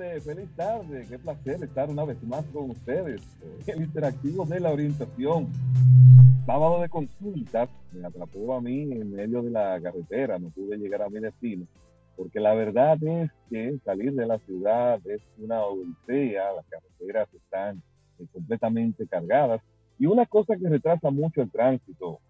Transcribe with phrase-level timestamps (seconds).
[0.00, 1.06] Tarde, feliz tarde.
[1.08, 3.20] Qué placer estar una vez más con ustedes.
[3.66, 5.48] El interactivo de la orientación.
[6.46, 11.02] Sábado de consultas me atrapó a mí en medio de la carretera, no pude llegar
[11.02, 11.66] a mi destino,
[12.16, 17.82] porque la verdad es que salir de la ciudad es una odisea, las carreteras están
[18.18, 19.60] eh, completamente cargadas
[19.98, 22.20] y una cosa que retrasa mucho el tránsito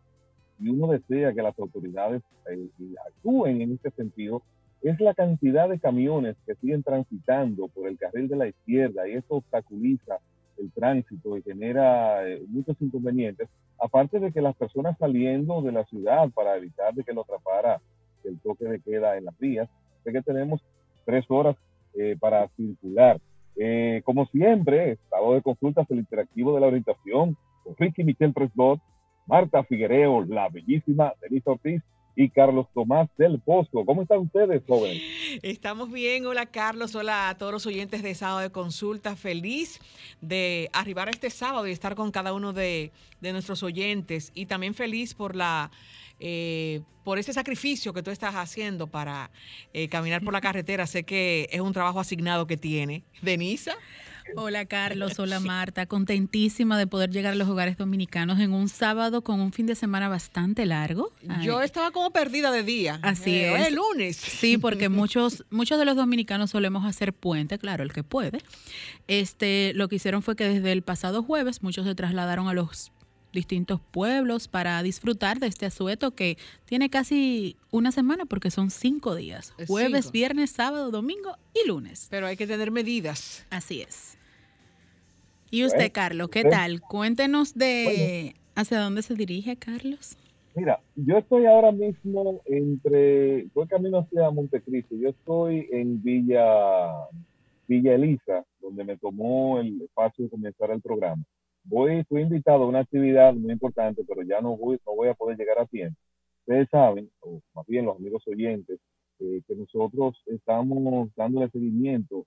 [0.58, 2.68] y uno desea que las autoridades eh,
[3.06, 4.42] actúen en este sentido
[4.82, 9.12] es la cantidad de camiones que siguen transitando por el carril de la izquierda y
[9.12, 10.18] eso obstaculiza
[10.58, 15.84] el tránsito y genera eh, muchos inconvenientes, aparte de que las personas saliendo de la
[15.84, 17.80] ciudad para evitar de que lo atrapara
[18.24, 19.68] el toque de queda en las vías,
[20.04, 20.60] sé que tenemos
[21.04, 21.56] tres horas
[21.94, 23.20] eh, para circular.
[23.56, 28.80] Eh, como siempre, estado de consultas el interactivo de la orientación con Ricky Michel Presbot,
[29.26, 31.82] Marta Figuereo, la bellísima Denise Ortiz
[32.16, 33.84] y Carlos Tomás del Pozo.
[33.84, 35.02] ¿Cómo están ustedes, jóvenes?
[35.42, 36.26] Estamos bien.
[36.26, 36.94] Hola, Carlos.
[36.94, 39.16] Hola a todos los oyentes de Sábado de Consulta.
[39.16, 39.80] Feliz
[40.20, 44.32] de arribar este sábado y estar con cada uno de, nuestros oyentes.
[44.34, 45.70] Y también feliz por la...
[46.22, 49.30] Eh, por ese sacrificio que tú estás haciendo para
[49.72, 50.86] eh, caminar por la carretera.
[50.86, 53.04] Sé que es un trabajo asignado que tiene.
[53.22, 53.74] Denisa.
[54.36, 59.22] Hola Carlos, hola Marta, contentísima de poder llegar a los hogares dominicanos en un sábado
[59.22, 61.12] con un fin de semana bastante largo.
[61.42, 62.98] Yo estaba como perdida de día.
[63.02, 63.68] Así eh, es.
[63.68, 64.16] el lunes.
[64.16, 68.40] Sí, porque muchos muchos de los dominicanos solemos hacer puente, claro, el que puede.
[69.08, 72.92] Este, lo que hicieron fue que desde el pasado jueves muchos se trasladaron a los
[73.32, 79.14] distintos pueblos para disfrutar de este asueto que tiene casi una semana porque son cinco
[79.14, 79.54] días.
[79.66, 82.08] Jueves, viernes, sábado, domingo y lunes.
[82.10, 83.44] Pero hay que tener medidas.
[83.50, 84.18] Así es.
[85.50, 86.80] Y usted, Carlos, ¿qué tal?
[86.80, 90.16] Cuéntenos de hacia dónde se dirige, Carlos.
[90.54, 97.08] Mira, yo estoy ahora mismo entre, voy camino hacia Montecristi, yo estoy en Villa,
[97.66, 101.22] Villa Elisa, donde me tomó el espacio de comenzar el programa.
[101.64, 105.14] Voy, fui invitado a una actividad muy importante, pero ya no voy, no voy a
[105.14, 105.98] poder llegar a tiempo.
[106.40, 108.80] Ustedes saben, o más bien los amigos oyentes,
[109.20, 112.26] eh, que nosotros estamos dándole seguimiento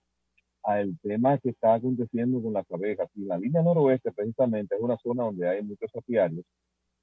[0.63, 3.09] al tema que está aconteciendo con las abejas.
[3.15, 6.45] Y la línea noroeste precisamente es una zona donde hay muchos apiarios.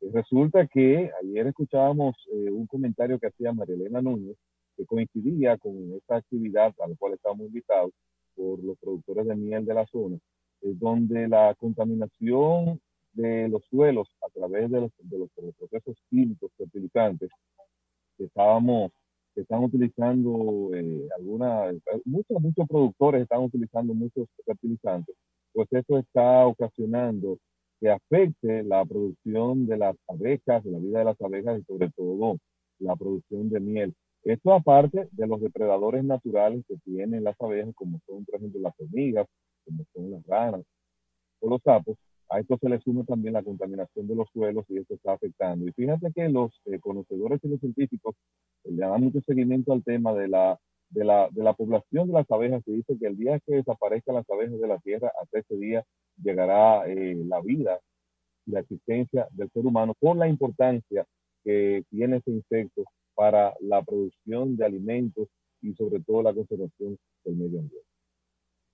[0.01, 4.37] Resulta que ayer escuchábamos eh, un comentario que hacía Marilena Núñez,
[4.77, 7.93] que coincidía con esta actividad a la cual estamos invitados
[8.35, 10.19] por los productores de miel de la zona,
[10.63, 12.81] donde la contaminación
[13.13, 17.31] de los suelos a través de los, de los, procesos químicos fertilizantes
[18.17, 18.93] que estábamos
[19.35, 21.75] están utilizando eh, algunas,
[22.05, 25.15] muchos, muchos productores están utilizando muchos fertilizantes,
[25.53, 27.39] pues eso está ocasionando
[27.81, 32.37] que afecte la producción de las abejas, la vida de las abejas y sobre todo
[32.79, 33.95] la producción de miel.
[34.23, 38.75] Esto aparte de los depredadores naturales que tienen las abejas, como son, por ejemplo, las
[38.79, 39.27] hormigas,
[39.65, 40.63] como son las ranas
[41.41, 41.97] o los sapos,
[42.31, 45.67] a esto se le suma también la contaminación de los suelos y esto está afectando.
[45.67, 48.15] Y fíjate que los eh, conocedores y los científicos
[48.65, 50.59] le dan mucho seguimiento al tema de la,
[51.57, 54.79] población de las abejas y dice que el día que desaparezcan las abejas de la
[54.79, 55.85] tierra, hasta ese día
[56.23, 57.81] llegará eh, la vida
[58.47, 61.05] y la existencia del ser humano por la importancia
[61.43, 65.29] que tiene ese insecto para la producción de alimentos
[65.63, 67.90] y sobre todo la conservación del medio ambiente.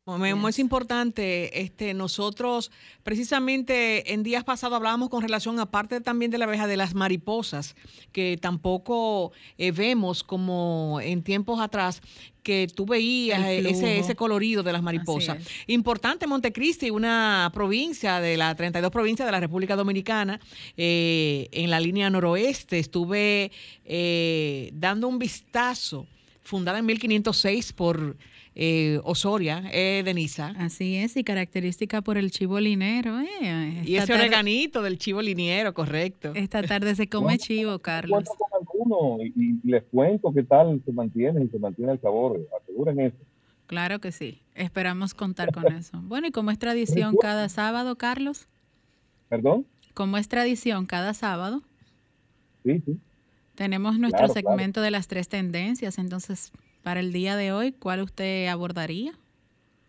[0.07, 2.71] Muy importante, este, nosotros
[3.03, 7.75] precisamente en días pasados hablábamos con relación, aparte también de la abeja, de las mariposas,
[8.13, 12.03] que tampoco eh, vemos como en tiempos atrás
[12.45, 15.39] que tú veías ese, ese colorido de las mariposas.
[15.67, 20.39] Importante, Montecristi, una provincia de la 32 provincias de la República Dominicana,
[20.77, 22.79] eh, en la línea noroeste.
[22.79, 23.51] Estuve
[23.85, 26.07] eh, dando un vistazo,
[26.45, 28.17] fundada en 1506 por
[28.59, 30.55] eh, Osoria, eh, Denisa.
[30.59, 33.21] Así es, y característica por el chivo linero.
[33.21, 33.83] Eh.
[33.85, 36.33] Y ese oreganito del chivo liniero, correcto.
[36.35, 38.25] Esta tarde se come chivo, Carlos.
[39.35, 42.41] y, les cuento qué tal se mantiene y se mantiene el sabor.
[42.63, 43.17] Aseguren eso.
[43.67, 46.01] Claro que sí, esperamos contar con eso.
[46.05, 48.49] Bueno, y como es tradición cada sábado, Carlos.
[49.29, 49.67] ¿Perdón?
[49.93, 51.63] Como es tradición cada sábado.
[52.65, 52.99] Sí, sí.
[53.55, 56.53] Tenemos nuestro segmento de las tres tendencias, entonces,
[56.87, 59.11] para el día de hoy, ¿cuál usted abordaría?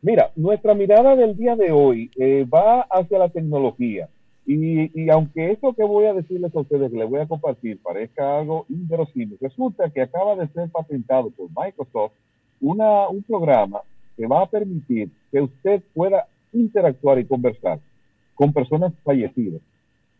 [0.01, 4.09] Mira, nuestra mirada del día de hoy eh, va hacia la tecnología.
[4.47, 8.39] Y, aunque esto que voy a decirles a ustedes, que les voy a compartir, parezca
[8.39, 12.13] algo inverosímil, resulta que acaba de ser patentado por Microsoft
[12.61, 13.81] una, un programa
[14.15, 17.79] que va a permitir que usted pueda interactuar y conversar
[18.33, 19.61] con personas fallecidas.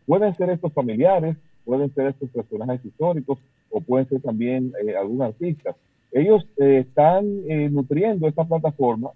[0.06, 5.34] Pueden ser estos familiares, pueden ser estos personajes históricos o pueden ser también eh, algún.
[6.12, 9.10] Ellos eh, están eh, nutriendo esta plataforma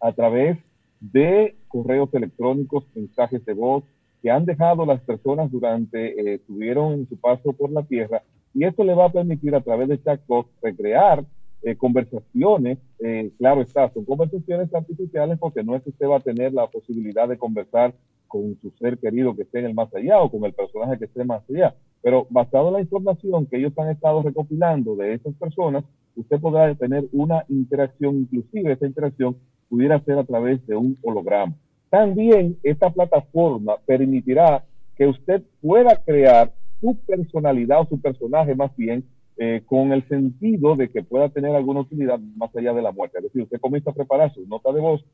[0.00, 0.58] a través
[1.00, 3.84] de correos electrónicos, mensajes de voz,
[4.22, 8.22] que han dejado las personas durante, eh, en su paso por la Tierra,
[8.54, 11.24] y esto le va a permitir a través de chatbots recrear
[11.62, 16.20] eh, conversaciones, eh, claro está, son conversaciones artificiales porque no es que usted va a
[16.20, 17.94] tener la posibilidad de conversar
[18.28, 21.06] con su ser querido que esté en el más allá o con el personaje que
[21.06, 25.34] esté más allá, pero basado en la información que ellos han estado recopilando de esas
[25.34, 25.84] personas,
[26.18, 29.36] usted podrá tener una interacción, inclusive esa interacción
[29.68, 31.54] pudiera ser a través de un holograma.
[31.90, 34.64] También esta plataforma permitirá
[34.96, 39.04] que usted pueda crear su personalidad o su personaje más bien
[39.36, 43.18] eh, con el sentido de que pueda tener alguna utilidad más allá de la muerte.
[43.18, 45.04] Es decir, usted comienza a preparar su nota de voz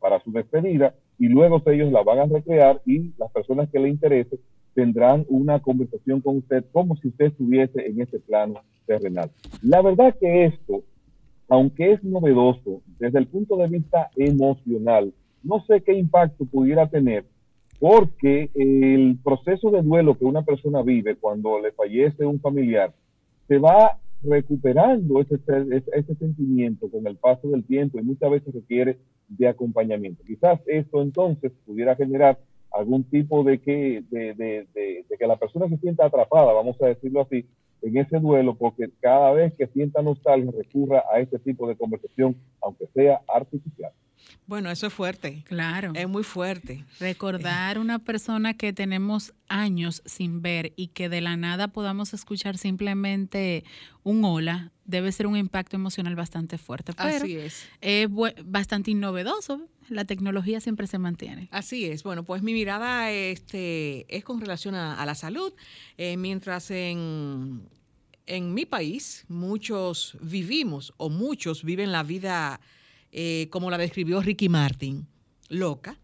[0.00, 3.88] para su despedida y luego ellos la van a recrear y las personas que le
[3.90, 4.38] interese
[4.74, 9.30] tendrán una conversación con usted como si usted estuviese en ese plano terrenal.
[9.62, 10.82] La verdad que esto,
[11.48, 15.12] aunque es novedoso desde el punto de vista emocional,
[15.42, 17.24] no sé qué impacto pudiera tener,
[17.78, 22.92] porque el proceso de duelo que una persona vive cuando le fallece un familiar,
[23.46, 25.38] se va recuperando ese,
[25.92, 28.98] ese, sentimiento con el paso del tiempo y muchas veces requiere
[29.28, 30.22] de acompañamiento.
[30.24, 32.38] Quizás esto entonces pudiera generar
[32.74, 37.22] algún tipo de que, de, de, que la persona se sienta atrapada, vamos a decirlo
[37.22, 37.46] así,
[37.82, 42.36] en ese duelo, porque cada vez que sienta nostalgia recurra a este tipo de conversación,
[42.62, 43.92] aunque sea artificial.
[44.46, 45.42] Bueno, eso es fuerte.
[45.46, 45.92] Claro.
[45.94, 46.84] Es muy fuerte.
[47.00, 52.58] Recordar una persona que tenemos años sin ver y que de la nada podamos escuchar
[52.58, 53.64] simplemente
[54.02, 56.92] un hola, debe ser un impacto emocional bastante fuerte.
[56.96, 57.66] Así es.
[57.80, 58.08] Es
[58.44, 59.66] bastante innovedoso.
[59.88, 61.48] La tecnología siempre se mantiene.
[61.50, 62.02] Así es.
[62.02, 65.52] Bueno, pues mi mirada este, es con relación a, la salud.
[65.96, 67.68] Eh, mientras en,
[68.26, 72.60] en mi país muchos vivimos o muchos viven la vida
[73.16, 75.06] eh, como la describió Ricky Martin,
[75.48, 75.96] loca,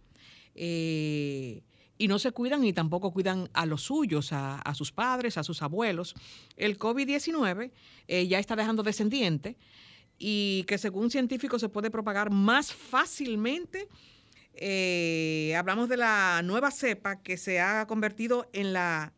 [0.54, 1.60] eh,
[1.98, 5.60] y no se cuidan ni tampoco cuidan a los suyos, a, sus padres, a sus
[5.60, 6.14] abuelos.
[6.56, 7.72] El COVID-19
[8.06, 9.56] eh, ya está dejando descendiente
[10.20, 13.88] y que según científicos se puede propagar más fácilmente.
[15.58, 19.12] hablamos de la nueva cepa que se ha convertido en la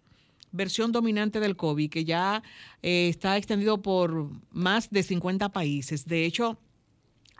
[0.50, 2.42] versión dominante del COVID, que ya
[2.80, 6.06] está extendido por más de 50 países.
[6.06, 6.58] De hecho,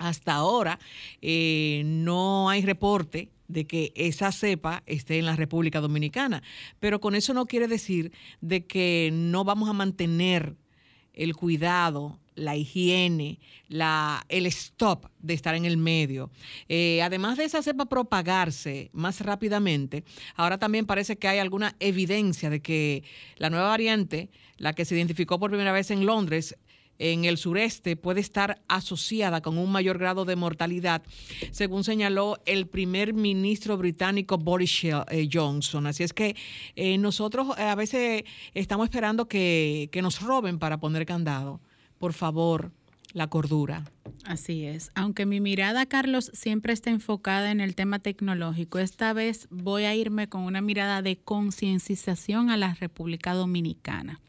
[0.09, 0.79] hasta ahora
[1.21, 6.43] eh, no hay reporte de que esa cepa esté en la República Dominicana,
[6.81, 10.57] pero con eso no quiere decir de que no vamos a mantener
[11.13, 13.39] el cuidado, la higiene,
[13.69, 16.31] la, el stop de estar en el medio.
[16.69, 22.49] Eh, además de esa cepa propagarse más rápidamente, ahora también parece que hay alguna evidencia
[22.51, 23.05] de que
[23.37, 26.57] la nueva variante, la que se identificó por primera vez en Londres,
[26.99, 31.03] en el sureste puede estar asociada con un mayor grado de mortalidad,
[31.51, 35.87] según señaló el primer ministro británico Boris eh, Johnson.
[35.87, 36.37] Así es que
[36.77, 41.61] eh, nosotros eh, a veces estamos esperando que, que nos roben para poner candado.
[41.99, 42.73] Por favor,
[43.13, 43.85] la cordura.
[44.25, 44.91] Así es.
[44.95, 49.95] Aunque mi mirada, Carlos, siempre está enfocada en el tema tecnológico, esta vez voy a
[49.95, 54.21] irme con una mirada de concienciación a la República Dominicana.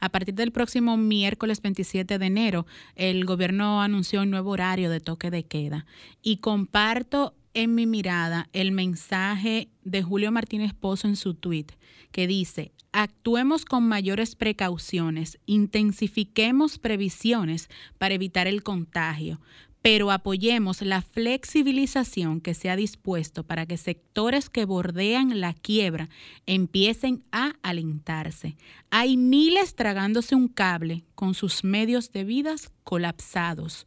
[0.00, 5.00] A partir del próximo miércoles 27 de enero, el gobierno anunció un nuevo horario de
[5.00, 5.86] toque de queda
[6.22, 11.66] y comparto en mi mirada el mensaje de Julio Martínez Pozo en su tweet
[12.12, 17.68] que dice, actuemos con mayores precauciones, intensifiquemos previsiones
[17.98, 19.40] para evitar el contagio,
[19.82, 26.08] pero apoyemos la flexibilización que se ha dispuesto para que sectores que bordean la quiebra
[26.46, 28.56] empiecen a alentarse.
[28.90, 33.86] Hay miles tragándose un cable con sus medios de vida colapsados.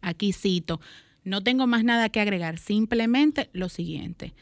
[0.00, 0.80] Aquí cito,
[1.26, 4.32] no tengo más nada que agregar, simplemente lo siguiente.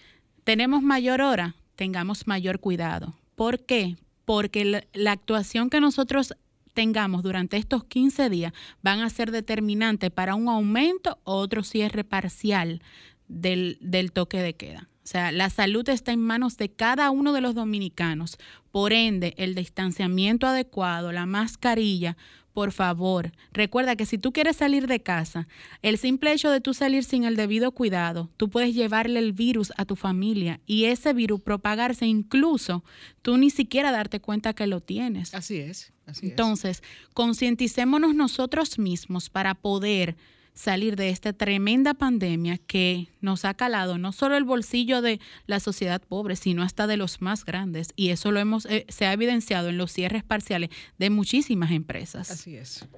[0.45, 3.15] Tenemos mayor hora, tengamos mayor cuidado.
[3.37, 3.97] ¿Por qué?
[4.27, 6.35] Porque la, actuación que nosotros
[6.75, 12.05] tengamos durante estos 15 días van a ser determinantes para un aumento o otro cierre
[12.05, 12.83] parcial
[13.29, 14.91] del, del toque de queda.
[15.05, 18.37] O sea, la salud está en manos de cada uno de los dominicanos.
[18.71, 22.19] Por ende, el distanciamiento adecuado, la mascarilla,
[22.55, 25.49] por favor, recuerda que si tú quieres salir de casa,
[25.83, 29.73] el simple hecho de tú salir sin el debido cuidado, tú puedes llevarle el virus
[29.77, 32.85] a tu familia y ese virus propagarse incluso
[33.23, 35.35] tú ni siquiera darte cuenta que lo tienes.
[35.35, 35.93] Así es.
[36.07, 36.83] Así Entonces,
[37.13, 40.17] concienticémonos nosotros mismos para poder
[40.55, 45.61] salir de esta tremenda pandemia que nos ha calado no solo el bolsillo de la
[45.61, 47.91] sociedad pobre, sino hasta de los más grandes.
[47.97, 52.31] Y eso lo hemos, eh, se ha evidenciado en los cierres parciales de muchísimas empresas.
[52.31, 52.89] Así es.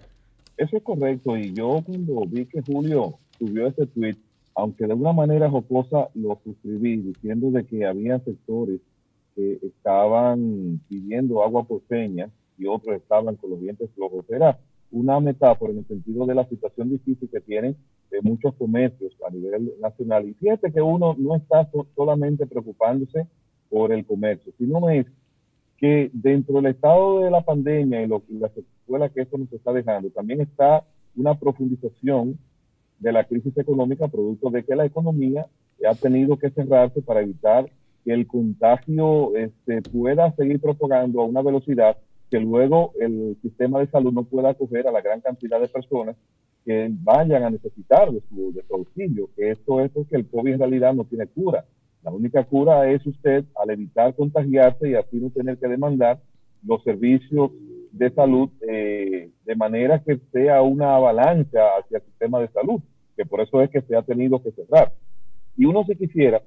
[0.57, 1.37] Eso es correcto.
[1.37, 4.17] Y yo cuando vi que Julio subió ese tweet,
[4.55, 8.81] aunque de una manera jocosa lo suscribí, diciendo de que había sectores
[9.35, 14.25] que estaban pidiendo agua por señas y otros estaban con los dientes flojos.
[14.31, 14.59] Era
[14.91, 17.77] una metáfora en el sentido de la situación difícil que tienen
[18.11, 20.29] de muchos comercios a nivel nacional.
[20.29, 23.27] Y fíjate que uno no está solamente preocupándose
[23.69, 25.07] por el comercio, sino es
[25.77, 29.53] que dentro del estado de la pandemia y, lo, y las escuelas que esto nos
[29.53, 30.85] está dejando, también está
[31.17, 32.39] una profundización
[32.99, 35.47] de la crisis económica producto de que la economía
[35.87, 37.71] ha tenido que cerrarse para evitar
[38.05, 41.97] que el contagio este, pueda seguir propagando a una velocidad
[42.31, 46.17] que luego el sistema de salud no pueda acoger a la gran cantidad de personas
[46.65, 50.59] que vayan a necesitar de su, de auxilio, que esto es porque el COVID en
[50.59, 51.65] realidad no tiene cura.
[52.03, 56.21] La única cura es usted al evitar contagiarse y así no tener que demandar
[56.65, 57.53] los servicios
[57.93, 62.81] de salud eh, de manera que sea una avalancha hacia el sistema de salud,
[63.17, 64.93] que por eso es que se ha tenido que cerrar.
[65.57, 66.43] Y uno se quisiera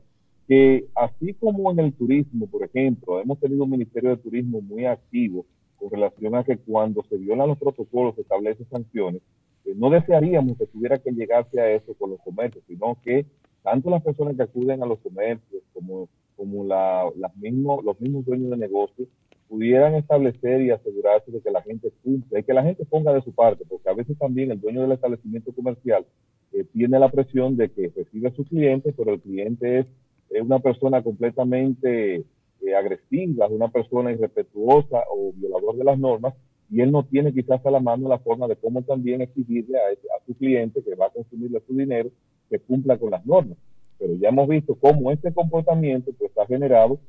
[0.48, 4.86] que así como en el turismo, por ejemplo, hemos tenido un Ministerio de Turismo muy
[4.86, 5.45] activo,
[5.79, 9.21] con relación a que cuando se violan los protocolos se establecen sanciones,
[9.65, 13.25] eh, no desearíamos que tuviera que llegarse a eso con los comercios, sino que
[13.63, 18.25] tanto las personas que acuden a los comercios como, como la, las mismos, los mismos
[18.25, 19.07] dueños de negocios
[19.48, 23.21] pudieran establecer y asegurarse de que la gente cumple y que la gente ponga de
[23.21, 26.05] su parte, porque a veces también el dueño del establecimiento comercial
[26.53, 30.59] eh, tiene la presión de que recibe a su cliente, pero el cliente es una
[30.59, 32.24] persona completamente
[32.65, 36.33] eh, agresiva, de una persona irrespetuosa o violador de las normas,
[36.71, 39.87] y él no tiene quizás a la mano la forma de cómo también exigirle a,
[39.89, 42.11] a su cliente que va a consumirle su dinero
[42.49, 43.57] que cumpla con las normas.
[43.97, 46.99] Pero ya hemos visto cómo este comportamiento pues ha generado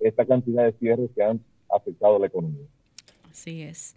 [0.00, 1.40] esta cantidad de cierres que han
[1.70, 2.66] afectado a la economía.
[3.30, 3.96] Así es.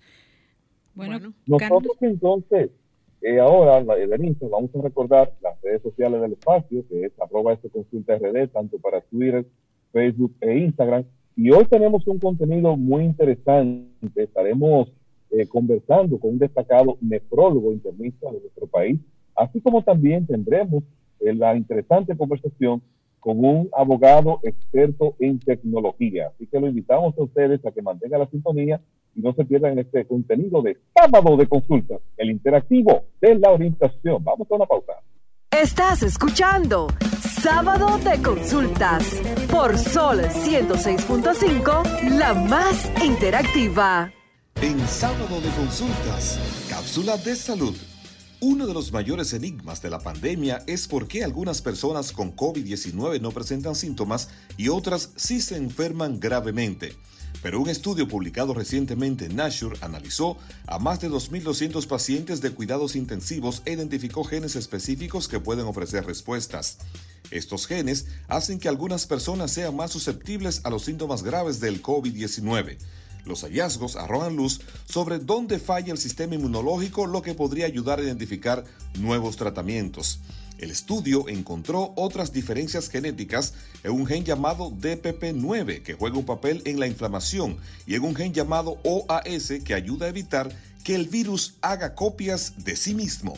[0.93, 2.69] Bueno, nosotros entonces,
[3.21, 7.69] eh, ahora, Denise, vamos a recordar las redes sociales del espacio, que es arroba este
[7.69, 9.45] consulta RD, tanto para Twitter
[9.91, 11.05] Facebook e Instagram.
[11.35, 14.23] Y hoy tenemos un contenido muy interesante.
[14.23, 14.89] Estaremos
[15.31, 18.99] eh, conversando con un destacado nefrólogo internista de nuestro país,
[19.35, 20.83] así como también tendremos
[21.19, 22.81] eh, la interesante conversación
[23.21, 26.31] con un abogado experto en tecnología.
[26.33, 28.81] Así que lo invitamos a ustedes a que mantengan la sintonía
[29.15, 34.23] y no se pierdan este contenido de sábado de consulta, el interactivo de la orientación.
[34.23, 34.93] Vamos a una pausa.
[35.51, 36.87] Estás escuchando
[37.41, 39.03] Sábado de Consultas
[39.49, 44.13] por Sol 106.5, la más interactiva.
[44.61, 46.37] En Sábado de Consultas,
[46.69, 47.75] cápsula de salud.
[48.41, 53.19] Uno de los mayores enigmas de la pandemia es por qué algunas personas con COVID-19
[53.19, 56.95] no presentan síntomas y otras sí se enferman gravemente
[57.41, 62.95] pero un estudio publicado recientemente en Nature analizó a más de 2.200 pacientes de cuidados
[62.95, 66.77] intensivos e identificó genes específicos que pueden ofrecer respuestas.
[67.31, 72.77] Estos genes hacen que algunas personas sean más susceptibles a los síntomas graves del COVID-19.
[73.25, 78.03] Los hallazgos arrojan luz sobre dónde falla el sistema inmunológico, lo que podría ayudar a
[78.03, 78.65] identificar
[78.99, 80.19] nuevos tratamientos.
[80.57, 86.61] El estudio encontró otras diferencias genéticas en un gen llamado DPP9 que juega un papel
[86.65, 87.57] en la inflamación
[87.87, 92.63] y en un gen llamado OAS que ayuda a evitar que el virus haga copias
[92.63, 93.37] de sí mismo.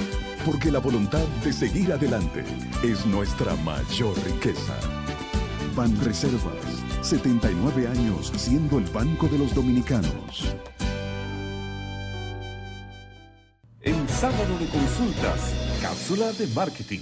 [0.45, 2.43] Porque la voluntad de seguir adelante
[2.83, 4.73] es nuestra mayor riqueza.
[5.75, 6.55] Pan Reservas,
[7.03, 10.55] 79 años siendo el Banco de los Dominicanos.
[13.81, 17.01] En sábado de consultas, cápsula de marketing.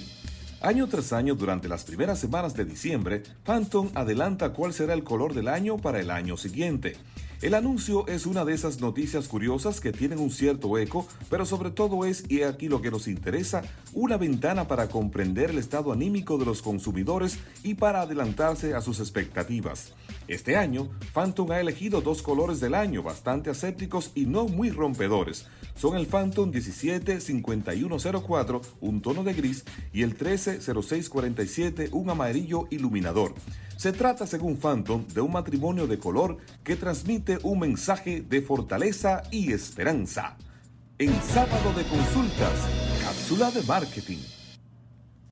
[0.59, 5.33] Año tras año, durante las primeras semanas de diciembre, Phantom adelanta cuál será el color
[5.33, 6.97] del año para el año siguiente.
[7.41, 11.71] El anuncio es una de esas noticias curiosas que tienen un cierto eco, pero sobre
[11.71, 16.37] todo es, y aquí lo que nos interesa, una ventana para comprender el estado anímico
[16.37, 19.93] de los consumidores y para adelantarse a sus expectativas.
[20.27, 25.45] Este año, Phantom ha elegido dos colores del año bastante asépticos y no muy rompedores.
[25.75, 33.33] Son el Phantom 175104, un tono de gris, y el 130647, un amarillo iluminador.
[33.79, 39.23] Se trata, según Phantom, de un matrimonio de color que transmite un mensaje de fortaleza
[39.31, 40.35] y esperanza.
[40.97, 42.51] En sábado de consultas,
[43.01, 44.17] cápsula de marketing.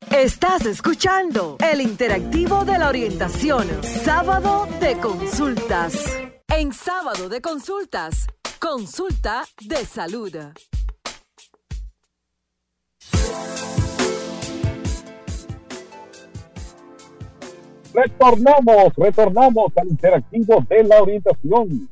[0.09, 6.05] Estás escuchando el interactivo de la orientación, sábado de consultas.
[6.47, 8.27] En sábado de consultas,
[8.61, 10.37] consulta de salud.
[17.93, 21.89] Retornamos, retornamos al interactivo de la orientación.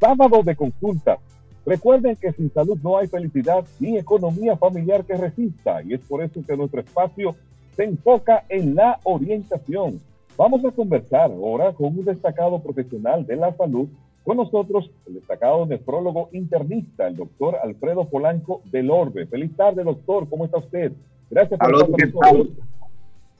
[0.00, 1.18] Sábado de consulta.
[1.64, 6.22] Recuerden que sin salud no hay felicidad ni economía familiar que resista y es por
[6.22, 7.36] eso que nuestro espacio
[7.76, 10.00] se enfoca en la orientación.
[10.36, 13.88] Vamos a conversar ahora con un destacado profesional de la salud,
[14.24, 19.26] con nosotros el destacado nefrólogo internista, el doctor Alfredo Polanco del Orbe.
[19.26, 20.28] Feliz tarde, doctor.
[20.28, 20.92] ¿Cómo está usted?
[21.30, 22.36] Gracias por estar.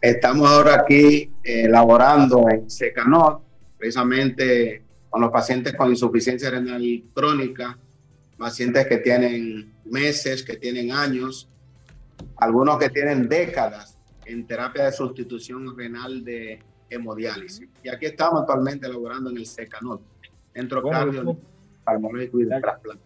[0.02, 3.40] Estamos ahora aquí elaborando en Secanot,
[3.78, 7.78] precisamente con los pacientes con insuficiencia renal crónica,
[8.36, 11.48] pacientes que tienen meses, que tienen años,
[12.38, 16.58] algunos que tienen décadas en terapia de sustitución renal de
[16.90, 17.68] hemodiálisis.
[17.84, 20.02] Y aquí estamos actualmente elaborando en el Secanot,
[20.52, 21.38] Centro Cardio
[21.84, 23.04] Pulmonológico y de Trasplante.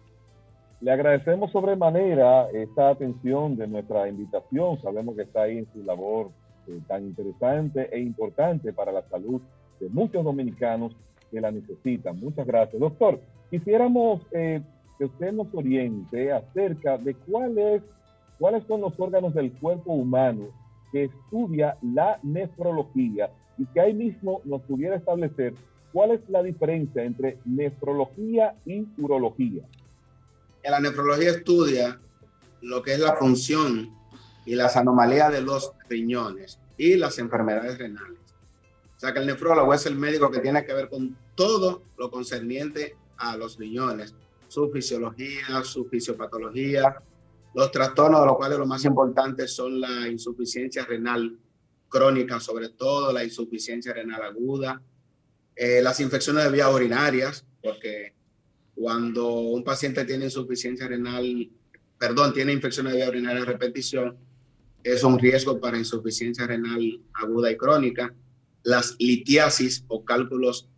[0.81, 4.81] Le agradecemos sobremanera esta atención de nuestra invitación.
[4.81, 6.31] Sabemos que está ahí en su labor
[6.67, 9.41] eh, tan interesante e importante para la salud
[9.79, 10.95] de muchos dominicanos
[11.31, 12.19] que la necesitan.
[12.19, 12.79] Muchas gracias.
[12.79, 14.61] Doctor, quisiéramos eh,
[14.97, 17.81] que usted nos oriente acerca de cuál
[18.39, 20.49] cuáles son los órganos del cuerpo humano
[20.91, 25.53] que estudia la nefrología y que ahí mismo nos pudiera establecer
[25.91, 29.63] cuál es la diferencia entre nefrología y urología.
[30.63, 31.99] La nefrología estudia
[32.61, 33.89] lo que es la función
[34.47, 38.17] y las anomalías de los riñones y las enfermedades renales.
[38.95, 42.09] O sea que el nefrólogo es el médico que tiene que ver con todo lo
[42.09, 44.15] concerniente a los riñones,
[44.47, 46.95] su fisiología, su fisiopatología,
[47.53, 51.37] los trastornos, de los cuales lo más importante son la insuficiencia renal
[51.89, 54.81] crónica, sobre todo la insuficiencia renal aguda,
[55.57, 58.13] eh, las infecciones de vías urinarias, porque
[58.73, 61.49] cuando un paciente tiene insuficiencia renal,
[61.97, 64.26] perdón, tiene infecciones de vías urinarias de repetición,
[64.93, 68.13] es un riesgo para insuficiencia renal aguda y crónica,
[68.63, 70.69] las litiasis o cálculos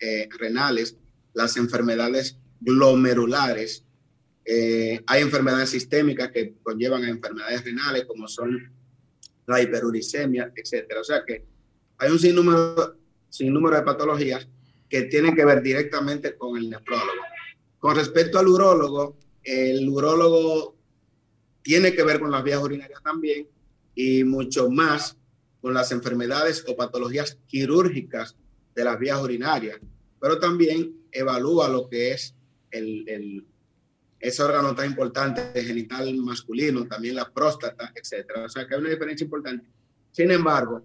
[0.00, 0.96] eh, renales,
[1.32, 3.84] las enfermedades glomerulares.
[4.44, 8.70] Eh, hay enfermedades sistémicas que conllevan a enfermedades renales como son
[9.46, 10.92] la hiperuricemia, etc.
[11.00, 11.44] O sea que
[11.98, 12.98] hay un sinnúmero,
[13.30, 14.46] sinnúmero de patologías
[14.88, 17.22] que tienen que ver directamente con el nefrólogo.
[17.78, 20.73] Con respecto al urólogo, el urólogo
[21.64, 23.48] tiene que ver con las vías urinarias también
[23.94, 25.16] y mucho más
[25.62, 28.36] con las enfermedades o patologías quirúrgicas
[28.74, 29.80] de las vías urinarias,
[30.20, 32.34] pero también evalúa lo que es
[32.70, 33.46] el, el,
[34.20, 38.44] ese órgano tan importante genital masculino, también la próstata, etcétera.
[38.44, 39.66] O sea que hay una diferencia importante.
[40.10, 40.82] Sin embargo,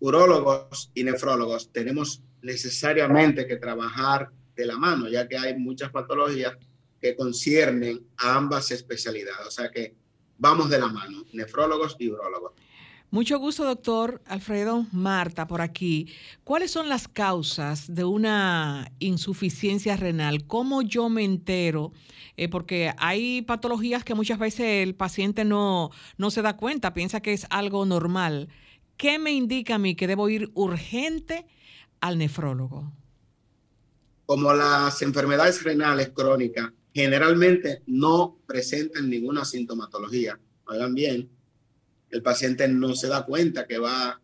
[0.00, 6.56] urólogos y nefrólogos tenemos necesariamente que trabajar de la mano, ya que hay muchas patologías
[7.00, 9.46] que conciernen a ambas especialidades.
[9.46, 9.99] O sea que
[10.40, 12.52] vamos de la mano, nefrólogos y urólogos.
[13.12, 16.12] Mucho gusto, doctor Alfredo Marta, por aquí.
[16.44, 20.46] ¿Cuáles son las causas de una insuficiencia renal?
[20.46, 21.92] ¿Cómo yo me entero?
[22.36, 27.20] Eh, porque hay patologías que muchas veces el paciente no, no se da cuenta, piensa
[27.20, 28.48] que es algo normal.
[28.96, 31.46] ¿Qué me indica a mí que debo ir urgente
[32.00, 32.92] al nefrólogo?
[34.24, 40.38] Como las enfermedades renales crónicas generalmente no presentan ninguna sintomatología.
[40.66, 41.30] Oigan bien,
[42.10, 44.20] el paciente no se da cuenta que va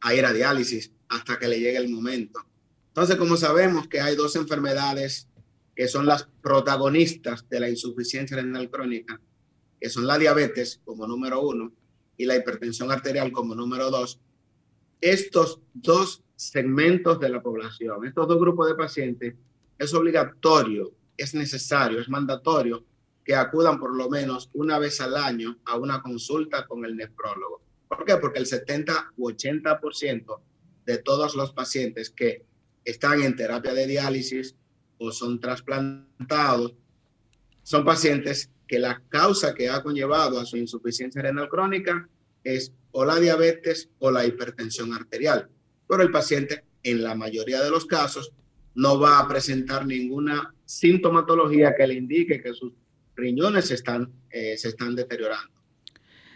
[0.00, 2.40] a ir a diálisis hasta que le llegue el momento.
[2.88, 5.28] Entonces, como sabemos que hay dos enfermedades
[5.74, 9.20] que son las protagonistas de la insuficiencia renal crónica,
[9.80, 11.72] que son la diabetes como número uno
[12.16, 14.20] y la hipertensión arterial como número dos,
[15.00, 19.34] estos dos segmentos de la población, estos dos grupos de pacientes,
[19.78, 22.84] es obligatorio, es necesario, es mandatorio
[23.24, 27.62] que acudan por lo menos una vez al año a una consulta con el nefrólogo.
[27.88, 28.16] ¿Por qué?
[28.16, 30.40] Porque el 70 u 80%
[30.84, 32.44] de todos los pacientes que
[32.84, 34.56] están en terapia de diálisis
[34.98, 36.74] o son trasplantados
[37.62, 42.08] son pacientes que la causa que ha conllevado a su insuficiencia renal crónica
[42.42, 45.48] es o la diabetes o la hipertensión arterial.
[45.86, 48.32] Pero el paciente, en la mayoría de los casos,
[48.74, 52.72] no va a presentar ninguna sintomatología que le indique que sus
[53.14, 55.52] riñones se están, eh, se están deteriorando.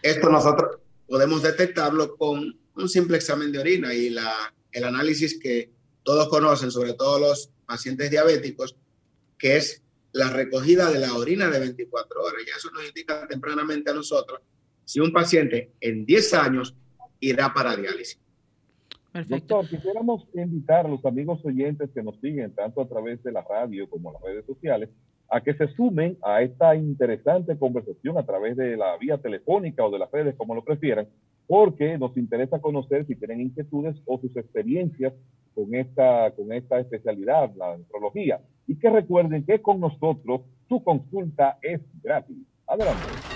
[0.03, 5.71] Esto nosotros podemos detectarlo con un simple examen de orina y la, el análisis que
[6.03, 8.77] todos conocen, sobre todo los pacientes diabéticos,
[9.39, 12.43] que es la recogida de la orina de 24 horas.
[12.47, 14.41] Y eso nos indica tempranamente a nosotros
[14.85, 16.75] si un paciente en 10 años
[17.21, 18.19] irá para diálisis.
[19.17, 19.57] Perfecto.
[19.57, 23.43] Doctor, quisiéramos invitar a los amigos oyentes que nos siguen tanto a través de la
[23.43, 24.91] radio como las redes sociales
[25.31, 29.91] a que se sumen a esta interesante conversación a través de la vía telefónica o
[29.91, 31.09] de las redes, como lo prefieran,
[31.47, 35.15] porque nos interesa conocer si tienen inquietudes o sus experiencias
[35.55, 38.41] con esta, con esta especialidad, la nefrología.
[38.67, 42.37] Y que recuerden que con nosotros su consulta es gratis.
[42.67, 43.36] Adelante.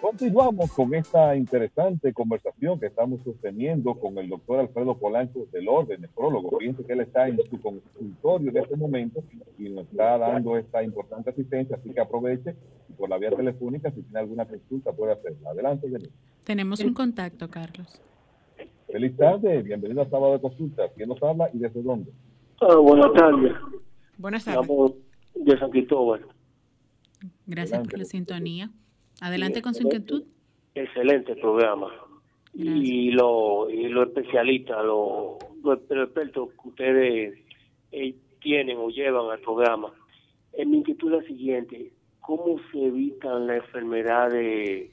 [0.00, 6.00] Continuamos con esta interesante conversación que estamos sosteniendo con el doctor Alfredo Polanco del Orden,
[6.02, 6.56] nefrólogo.
[6.56, 9.24] Fíjense que él está en su consultorio en este momento
[9.58, 12.54] y nos está dando esta importante asistencia, así que aproveche
[12.88, 15.50] y por la vía telefónica, si tiene alguna consulta, puede hacerla.
[15.50, 16.10] Adelante, Denis.
[16.44, 18.00] Tenemos un contacto, Carlos.
[18.86, 20.84] Feliz tarde, bienvenido a Sábado de Consulta.
[20.94, 22.12] ¿Quién nos habla y desde dónde?
[22.60, 23.52] Ah, buenas tardes.
[24.16, 24.68] Buenas tardes.
[25.34, 26.24] de San Cristóbal.
[27.46, 28.70] Gracias por la sintonía.
[29.20, 30.24] Adelante con su inquietud.
[30.74, 31.90] Excelente programa.
[32.54, 35.38] Y lo, y lo especialistas, los
[35.90, 37.38] expertos que ustedes
[37.92, 39.92] eh, tienen o llevan al programa.
[40.52, 44.90] En mi inquietud es la siguiente, ¿cómo se evitan las enfermedades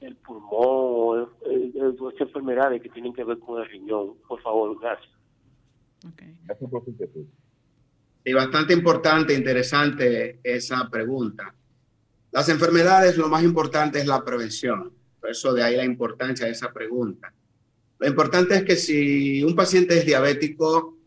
[0.00, 4.14] del pulmón o eh, eh, enfermedades que tienen que ver con el riñón?
[4.28, 5.10] Por favor, gracias.
[6.44, 7.24] Gracias por su inquietud.
[8.24, 11.54] Sí, bastante importante, interesante esa pregunta.
[12.36, 14.92] Las enfermedades, lo más importante es la prevención.
[15.18, 17.32] Por eso de ahí la importancia de esa pregunta.
[17.98, 20.98] Lo importante es que si un paciente es diabético,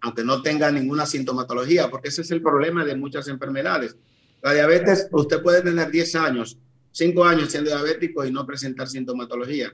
[0.00, 3.96] aunque no tenga ninguna sintomatología, porque ese es el problema de muchas enfermedades.
[4.42, 6.58] La diabetes, usted puede tener 10 años,
[6.90, 9.72] 5 años siendo diabético y no presentar sintomatología,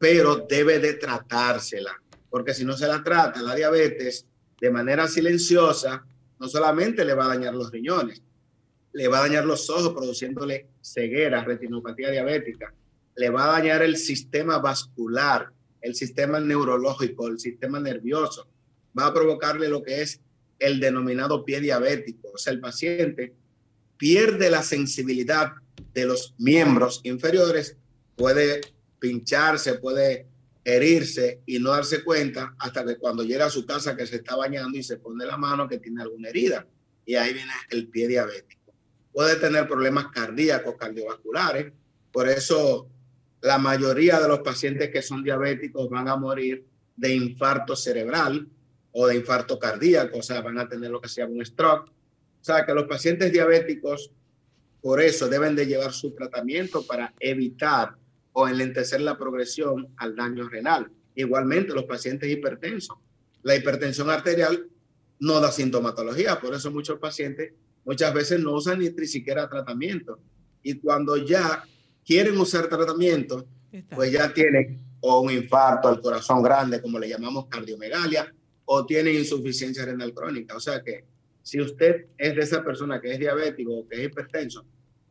[0.00, 4.26] pero debe de tratársela, porque si no se la trata, la diabetes,
[4.60, 6.04] de manera silenciosa,
[6.40, 8.20] no solamente le va a dañar los riñones,
[8.94, 12.72] le va a dañar los ojos produciéndole ceguera, retinopatía diabética,
[13.16, 18.48] le va a dañar el sistema vascular, el sistema neurológico, el sistema nervioso,
[18.96, 20.20] va a provocarle lo que es
[20.60, 23.34] el denominado pie diabético, o sea, el paciente
[23.96, 25.52] pierde la sensibilidad
[25.92, 27.76] de los miembros inferiores,
[28.16, 28.60] puede
[29.00, 30.28] pincharse, puede
[30.64, 34.36] herirse y no darse cuenta hasta que cuando llega a su casa que se está
[34.36, 36.66] bañando y se pone la mano que tiene alguna herida.
[37.04, 38.63] Y ahí viene el pie diabético
[39.14, 41.72] puede tener problemas cardíacos, cardiovasculares.
[42.12, 42.88] Por eso
[43.40, 48.48] la mayoría de los pacientes que son diabéticos van a morir de infarto cerebral
[48.90, 51.88] o de infarto cardíaco, o sea, van a tener lo que se llama un stroke.
[51.88, 54.10] O sea, que los pacientes diabéticos,
[54.80, 57.94] por eso, deben de llevar su tratamiento para evitar
[58.32, 60.90] o enlentecer la progresión al daño renal.
[61.14, 62.96] Igualmente, los pacientes hipertensos.
[63.42, 64.68] La hipertensión arterial
[65.20, 67.52] no da sintomatología, por eso muchos pacientes
[67.84, 70.18] muchas veces no usan ni, siquiera tratamiento.
[70.62, 71.62] Y cuando ya
[72.04, 73.46] quieren usar tratamiento,
[73.94, 78.32] pues ya tienen o un infarto al corazón grande, como le llamamos cardiomegalia,
[78.64, 80.56] o tienen insuficiencia renal crónica.
[80.56, 81.04] O sea que
[81.42, 84.64] si usted es de esa persona que es diabético o que es hipertenso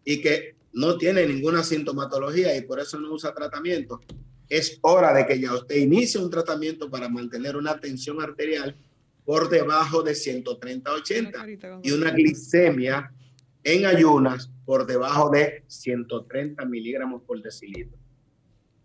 [0.04, 4.02] y que no tiene ninguna sintomatología y por eso no usa tratamiento,
[4.50, 8.76] es hora de que ya usted inicie un tratamiento para mantener una tensión arterial
[9.26, 13.12] por debajo de 130-80 y una glicemia
[13.64, 17.98] en ayunas por debajo de 130 miligramos por decilitro.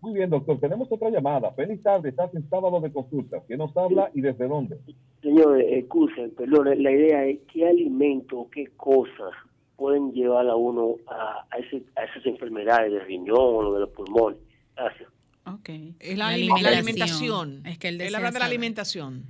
[0.00, 0.60] Muy bien, doctor.
[0.60, 1.52] Tenemos otra llamada.
[1.54, 2.10] Feliz tarde.
[2.10, 3.42] Estás en sábado de consulta.
[3.46, 4.78] ¿Quién nos habla y desde dónde?
[5.22, 6.82] Señor, excusen, perdón.
[6.82, 9.32] La idea es qué alimento, qué cosas
[9.76, 14.38] pueden llevar a uno a, ese, a esas enfermedades de riñón o de los pulmones.
[14.76, 15.08] Gracias.
[15.46, 15.70] Ok.
[15.98, 17.66] Es la, alimentación.
[17.66, 19.24] Es que él, habla de la alimentación.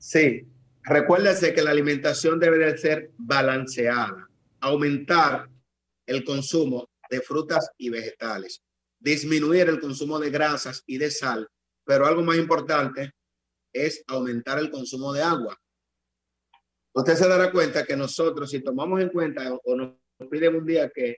[0.00, 0.44] Sí.
[0.82, 4.28] Recuérdese que la alimentación debe de ser balanceada.
[4.60, 5.48] Aumentar
[6.06, 8.62] el consumo de frutas y vegetales
[9.00, 11.48] disminuir el consumo de grasas y de sal,
[11.84, 13.14] pero algo más importante
[13.72, 15.58] es aumentar el consumo de agua.
[16.92, 19.94] Usted se dará cuenta que nosotros, si tomamos en cuenta o nos
[20.30, 21.16] piden un día que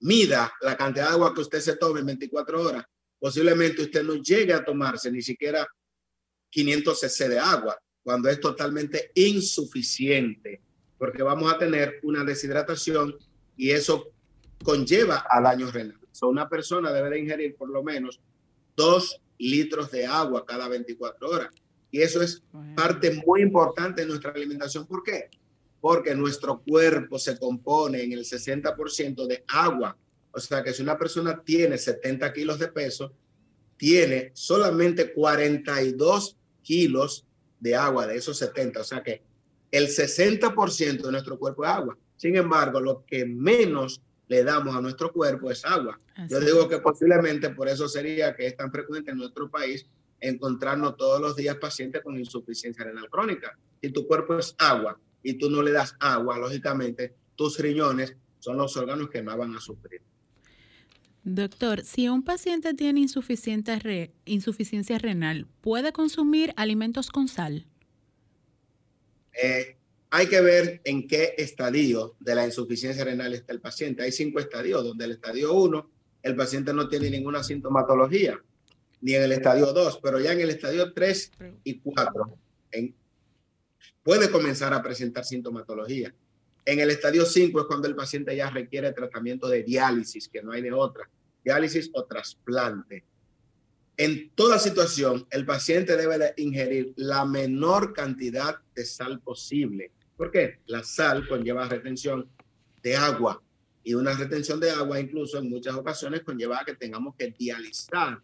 [0.00, 2.84] mida la cantidad de agua que usted se tome en 24 horas,
[3.18, 5.66] posiblemente usted no llegue a tomarse ni siquiera
[6.50, 10.60] 500 cc de agua, cuando es totalmente insuficiente,
[10.98, 13.16] porque vamos a tener una deshidratación
[13.56, 14.12] y eso
[14.62, 18.20] conlleva al daño renal una persona debe de ingerir por lo menos
[18.76, 21.50] dos litros de agua cada 24 horas.
[21.90, 22.42] Y eso es
[22.74, 24.86] parte muy importante de nuestra alimentación.
[24.86, 25.28] ¿Por qué?
[25.80, 29.96] Porque nuestro cuerpo se compone en el 60% de agua.
[30.32, 33.12] O sea que si una persona tiene 70 kilos de peso,
[33.76, 37.26] tiene solamente 42 kilos
[37.64, 38.80] de agua de esos 70.
[38.80, 39.22] O sea que
[39.70, 41.96] el 60% de nuestro cuerpo es agua.
[42.14, 45.98] Sin embargo, lo que menos le damos a nuestro cuerpo es agua.
[46.28, 49.86] Yo digo que posiblemente por eso sería que es tan frecuente en nuestro país
[50.20, 53.58] encontrarnos todos los días pacientes con insuficiencia renal crónica.
[53.80, 58.58] Si tu cuerpo es agua y tú no le das agua, lógicamente tus riñones son
[58.58, 60.02] los órganos que más van a sufrir.
[61.24, 63.78] Doctor, si un paciente tiene insuficiencia
[64.98, 67.66] renal, ¿puede consumir alimentos con sal?
[69.42, 69.78] Eh,
[70.10, 74.02] hay que ver en qué estadio de la insuficiencia renal está el paciente.
[74.02, 75.90] Hay cinco estadios, donde el estadio 1
[76.22, 78.38] el paciente no tiene ninguna sintomatología,
[79.00, 81.32] ni en el estadio 2, pero ya en el estadio 3
[81.64, 82.38] y 4
[84.02, 86.14] puede comenzar a presentar sintomatología.
[86.64, 90.52] En el estadio 5 es cuando el paciente ya requiere tratamiento de diálisis, que no
[90.52, 91.08] hay de otra,
[91.44, 93.04] diálisis o trasplante.
[93.96, 100.30] En toda situación, el paciente debe de ingerir la menor cantidad de sal posible ¿Por
[100.30, 100.60] qué?
[100.66, 102.28] La sal conlleva retención
[102.82, 103.42] de agua
[103.82, 108.20] y una retención de agua incluso en muchas ocasiones conlleva que tengamos que dializar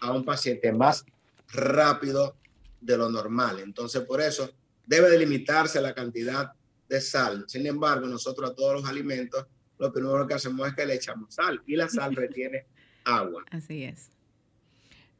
[0.00, 1.04] a un paciente más
[1.52, 2.36] rápido
[2.80, 3.58] de lo normal.
[3.60, 4.50] Entonces, por eso
[4.86, 6.52] debe delimitarse la cantidad
[6.92, 7.44] de sal.
[7.48, 9.46] Sin embargo, nosotros a todos los alimentos,
[9.78, 12.66] lo primero que hacemos es que le echamos sal y la sal retiene
[13.04, 13.44] agua.
[13.50, 14.10] Así es.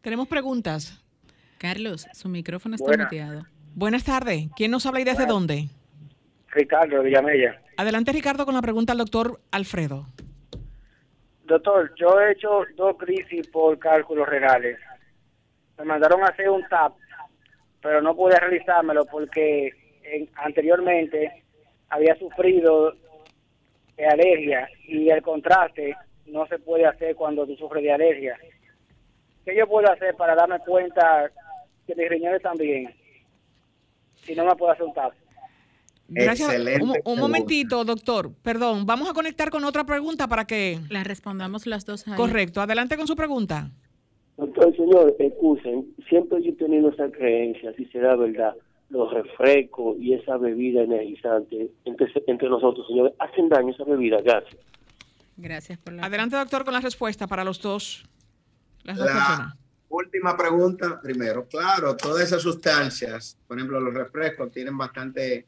[0.02, 1.02] Tenemos preguntas.
[1.58, 3.46] Carlos, su micrófono está muteado.
[3.74, 4.48] Buenas tardes.
[4.54, 5.68] ¿Quién nos habla y desde dónde?
[6.48, 7.62] Ricardo Villamella.
[7.78, 10.06] Adelante, Ricardo, con la pregunta al doctor Alfredo.
[11.44, 14.78] Doctor, yo he hecho dos crisis por cálculos renales.
[15.78, 16.94] Me mandaron a hacer un TAP,
[17.80, 19.70] pero no pude realizármelo porque
[20.34, 21.42] anteriormente
[21.92, 22.94] había sufrido
[23.96, 25.94] de alergia y el contraste
[26.26, 28.38] no se puede hacer cuando tú sufres de alergia.
[29.44, 31.30] ¿Qué yo puedo hacer para darme cuenta
[31.86, 32.94] que mis riñones están bien?
[34.14, 35.12] Si no me puedo hacer un TAP.
[36.14, 37.02] Excelente.
[37.04, 38.30] Un, momentito, doctor.
[38.42, 40.78] Perdón, vamos a conectar con otra pregunta para que...
[40.90, 42.04] La respondamos las dos.
[42.16, 42.60] Correcto.
[42.60, 43.70] Adelante con su pregunta.
[44.36, 45.94] Doctor, señor, excusen.
[46.08, 48.54] Siempre yo he tenido esa creencia, si será verdad,
[48.92, 54.20] los refrescos y esa bebida energizante entre, entre nosotros, señores, hacen daño esa bebida.
[54.20, 54.60] Gracias.
[55.36, 56.04] Gracias por la...
[56.04, 58.04] Adelante, doctor, con la respuesta para los dos.
[58.84, 59.56] Las dos la
[59.88, 61.46] última pregunta primero.
[61.46, 65.46] Claro, todas esas sustancias, por ejemplo, los refrescos tienen bastante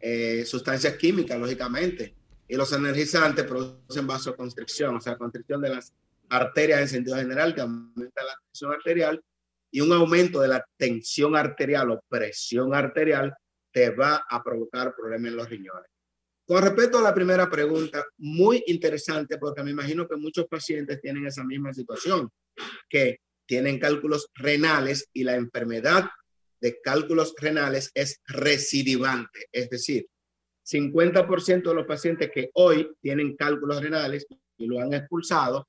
[0.00, 2.14] eh, sustancias químicas, lógicamente.
[2.48, 5.92] Y los energizantes producen vasoconstricción, o sea, constricción de las
[6.28, 9.22] arterias en sentido general, que aumenta la tensión arterial,
[9.72, 13.34] y un aumento de la tensión arterial o presión arterial
[13.72, 15.90] te va a provocar problemas en los riñones.
[16.44, 21.26] Con respecto a la primera pregunta, muy interesante porque me imagino que muchos pacientes tienen
[21.26, 22.30] esa misma situación,
[22.88, 26.10] que tienen cálculos renales y la enfermedad
[26.60, 30.06] de cálculos renales es recidivante, es decir,
[30.64, 34.26] 50% de los pacientes que hoy tienen cálculos renales
[34.58, 35.66] y lo han expulsado,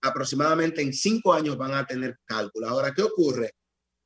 [0.00, 2.70] aproximadamente en cinco años van a tener cálculos.
[2.70, 3.52] Ahora, ¿qué ocurre?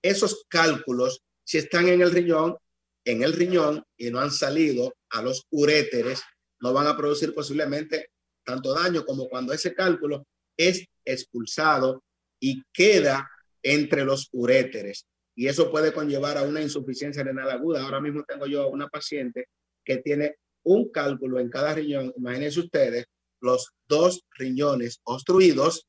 [0.02, 2.56] Esos cálculos, si están en el riñón,
[3.04, 6.22] en el riñón y no han salido a los uréteres,
[6.60, 8.10] no van a producir posiblemente
[8.44, 10.26] tanto daño como cuando ese cálculo
[10.56, 12.02] es expulsado
[12.40, 13.28] y queda
[13.62, 15.06] entre los uréteres.
[15.34, 17.82] Y eso puede conllevar a una insuficiencia renal aguda.
[17.82, 19.46] Ahora mismo tengo yo una paciente
[19.84, 22.12] que tiene un cálculo en cada riñón.
[22.16, 23.06] Imagínense ustedes
[23.42, 25.86] los dos riñones obstruidos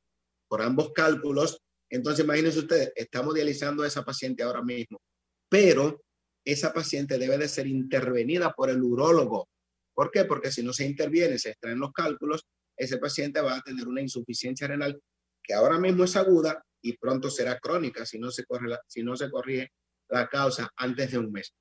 [0.48, 1.62] por ambos cálculos.
[1.90, 5.00] Entonces, imagínense ustedes, estamos dializando a esa paciente ahora mismo,
[5.50, 6.02] pero
[6.46, 9.48] esa paciente debe de ser intervenida por el urólogo.
[9.94, 10.26] ¿Por qué?
[10.26, 14.02] Porque si no se interviene, se extraen los cálculos, ese paciente va a tener una
[14.02, 15.00] insuficiencia renal
[15.44, 19.16] que ahora mismo es aguda y pronto será crónica si no se, corre si no
[19.16, 19.72] se corrige
[20.10, 21.54] la causa antes de un mes.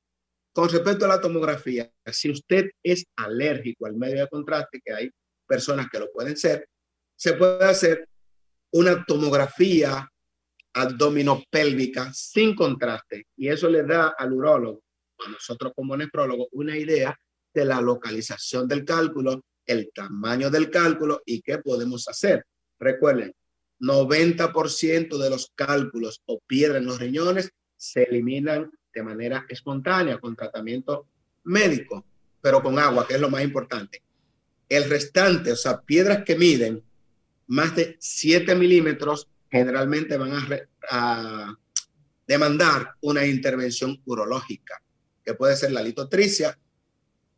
[0.55, 5.11] Con respecto a la tomografía, si usted es alérgico al medio de contraste, que hay
[5.53, 6.67] personas que lo pueden ser,
[7.15, 8.09] se puede hacer
[8.71, 10.11] una tomografía
[10.73, 14.83] abdominopélvica sin contraste y eso le da al urólogo,
[15.19, 17.15] a nosotros como nefrólogo, una idea
[17.53, 22.47] de la localización del cálculo, el tamaño del cálculo y qué podemos hacer.
[22.79, 23.35] Recuerden,
[23.79, 30.35] 90% de los cálculos o piedras en los riñones se eliminan de manera espontánea con
[30.35, 31.09] tratamiento
[31.45, 32.07] médico,
[32.41, 34.03] pero con agua, que es lo más importante.
[34.73, 36.83] El restante, o sea, piedras que miden
[37.49, 40.33] más de 7 milímetros, generalmente van
[40.91, 41.59] a,
[42.27, 44.83] demandar una intervención urológica,
[45.23, 46.59] que puede ser la litotricia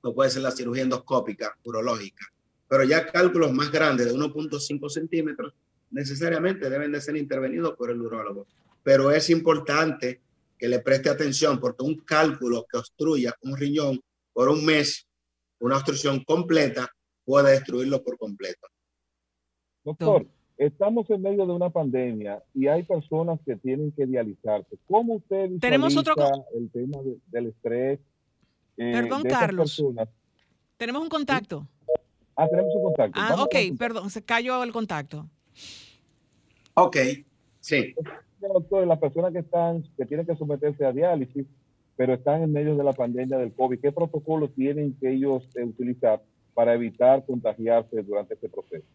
[0.03, 2.25] o puede ser la cirugía endoscópica urológica.
[2.69, 5.55] Pero ya cálculos más grandes de 1.5 centímetros
[5.91, 8.47] necesariamente deben de ser intervenidos por el urólogo.
[8.85, 10.21] Pero es importante
[10.57, 14.01] que le preste atención porque un cálculo que obstruya un riñón
[14.33, 15.09] por un mes,
[15.59, 18.67] una obstrucción completa, puede destruirlo por completo.
[19.85, 24.79] Doctor, estamos en medio de una pandemia y hay personas que tienen que dializarse.
[24.87, 26.15] ¿Cómo usted Tenemos otro...
[26.55, 28.01] el tema del estrés?
[28.77, 29.83] Eh, perdón, Carlos.
[30.77, 31.67] Tenemos un contacto.
[32.37, 33.21] Ah, tenemos un contacto.
[33.21, 35.29] Ah, ok, perdón, se cayó el contacto.
[36.75, 36.97] Ok,
[37.61, 37.95] sí.
[38.41, 41.47] Doctor, las personas que están, que tienen que someterse a diálisis,
[41.97, 45.63] pero están en medio de la pandemia del COVID, ¿qué protocolo tienen que ellos eh,
[45.63, 46.23] utilizar
[46.55, 48.87] para evitar contagiarse durante este proceso?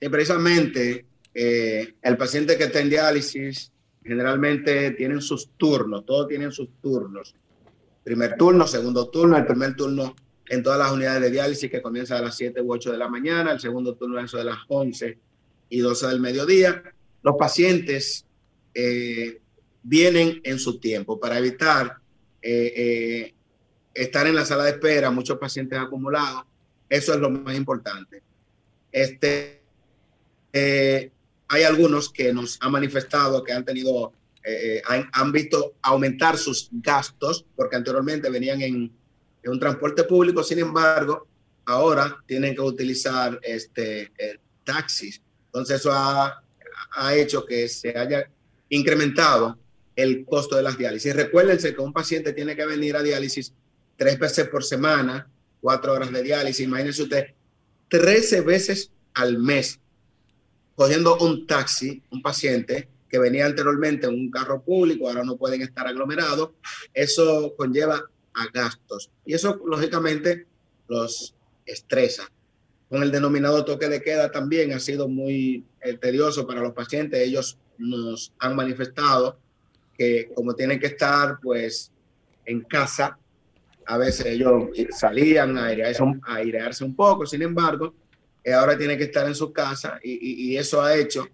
[0.00, 6.52] Y precisamente eh, el paciente que está en diálisis generalmente tienen sus turnos, todos tienen
[6.52, 7.34] sus turnos.
[8.04, 10.14] Primer turno, segundo turno, el primer turno
[10.48, 13.08] en todas las unidades de diálisis que comienza a las 7 u 8 de la
[13.08, 15.18] mañana, el segundo turno eso de las 11
[15.70, 16.82] y 12 del mediodía.
[17.22, 18.24] Los pacientes
[18.74, 19.40] eh,
[19.82, 21.96] vienen en su tiempo para evitar
[22.40, 23.34] eh,
[23.96, 26.44] estar en la sala de espera, muchos pacientes acumulados.
[26.88, 28.22] Eso es lo más importante.
[28.92, 29.62] Este,
[30.52, 31.10] eh,
[31.48, 34.12] hay algunos que nos han manifestado que han tenido,
[34.44, 38.92] eh, eh, han, visto aumentar sus gastos porque anteriormente venían en,
[39.44, 41.28] un transporte público, sin embargo,
[41.66, 44.10] ahora tienen que utilizar este,
[44.64, 45.22] taxis.
[45.46, 46.42] Entonces eso ha,
[46.96, 48.28] ha hecho que se haya
[48.70, 49.56] incrementado
[49.94, 51.14] el costo de las diálisis.
[51.14, 53.52] Recuérdense que un paciente tiene que venir a diálisis
[53.96, 55.28] tres veces por semana,
[55.66, 56.64] cuatro horas de diálisis.
[56.64, 57.34] Imagínense usted,
[57.88, 59.80] 13 veces al mes
[60.76, 65.62] cogiendo un taxi, un paciente que venía anteriormente en un carro público, ahora no pueden
[65.62, 66.50] estar aglomerados,
[66.94, 67.96] eso conlleva
[68.34, 69.10] a gastos.
[69.24, 70.46] Y eso, lógicamente,
[70.86, 72.30] los estresa.
[72.88, 77.18] Con el denominado toque de queda también ha sido muy eh, tedioso para los pacientes.
[77.18, 79.36] Ellos nos han manifestado
[79.98, 81.90] que como tienen que estar pues
[82.44, 83.18] en casa,
[83.86, 87.94] a veces ellos salían a airearse un poco, sin embargo,
[88.54, 91.28] ahora tiene que estar en su casa y, eso ha hecho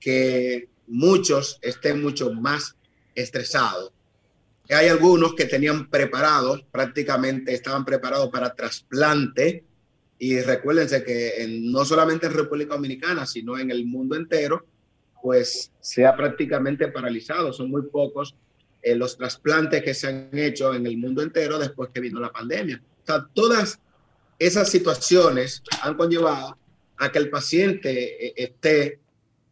[0.00, 2.76] que muchos estén mucho más
[3.14, 3.92] estresados.
[4.70, 9.64] Hay algunos que tenían preparados, prácticamente estaban preparados para trasplante
[10.18, 14.66] y recuérdense que no solamente en República Dominicana, sino en el mundo entero,
[15.22, 17.52] pues se ha prácticamente paralizado.
[17.52, 18.36] Son muy pocos
[18.88, 22.32] eh, los trasplantes que se han hecho en el mundo entero después que vino la
[22.32, 22.82] pandemia.
[23.02, 23.78] O sea, todas
[24.38, 26.56] esas situaciones han conllevado
[26.96, 29.00] a que el paciente eh, esté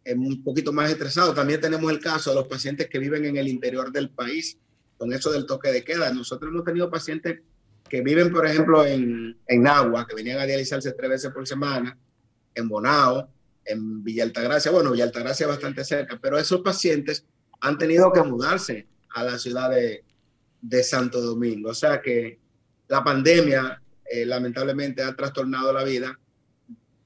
[0.05, 1.35] eh, un poquito más estresado.
[1.35, 4.59] También tenemos el caso de los pacientes que viven en el interior del país
[4.97, 6.13] con eso del toque de queda.
[6.13, 7.41] Nosotros hemos tenido pacientes
[7.89, 9.65] que viven, por ejemplo, en, en
[10.09, 11.97] que venían a dializarse tres veces por semana,
[12.55, 13.29] en Bonao,
[13.65, 14.71] en Villa Altagracia.
[14.71, 17.25] Bueno, Villa Altagracia es bastante cerca, pero esos pacientes
[17.61, 18.87] han tenido que mudarse
[19.17, 20.05] a la ciudad de,
[20.61, 21.71] de Santo Domingo.
[21.71, 22.39] O sea que
[22.87, 26.19] la pandemia eh, lamentablemente ha trastornado la vida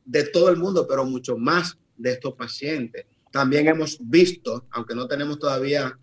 [0.05, 3.07] de todo el mundo, pero mucho más de estos pacientes.
[3.31, 5.97] También hemos visto, aunque no tenemos todavía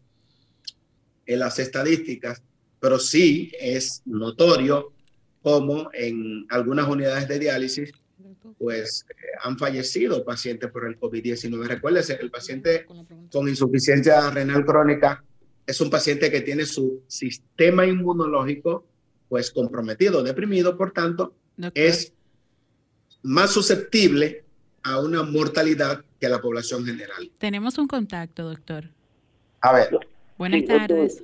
[1.26, 2.42] en eh, las estadísticas,
[2.80, 4.94] pero sí es notorio
[5.42, 7.92] como en algunas unidades de diálisis
[8.58, 11.68] pues eh, han fallecido pacientes por el COVID-19.
[11.68, 12.86] Recuérdese que el paciente
[13.30, 15.24] con insuficiencia renal crónica
[15.68, 18.86] es un paciente que tiene su sistema inmunológico
[19.30, 21.34] pues comprometido, deprimido, por tanto,
[21.74, 22.14] es
[23.24, 24.46] más susceptible
[24.84, 27.30] a una mortalidad que la población general.
[27.38, 28.86] Tenemos un contacto, doctor.
[29.60, 30.00] A ver.
[30.38, 31.24] Buenas tardes.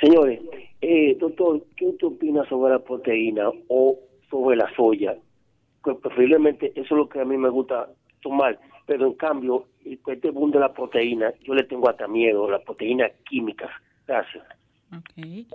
[0.00, 0.40] señores,
[0.80, 3.98] eh, doctor, ¿qué usted opina sobre la proteína o
[4.30, 5.16] sobre la soya?
[5.84, 7.90] Pues preferiblemente eso es lo que a mí me gusta
[8.22, 12.62] tomar, pero en cambio, este boom de la proteína, yo le tengo hasta miedo, la
[12.62, 13.70] proteína química.
[14.06, 14.44] Gracias.
[14.98, 15.48] Okay.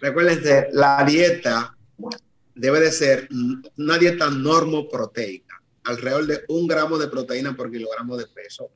[0.00, 1.76] Recuérdense, la dieta
[2.54, 3.28] debe de ser
[3.78, 8.70] una dieta normoproteica, alrededor de un gramo de proteína por kilogramo de peso.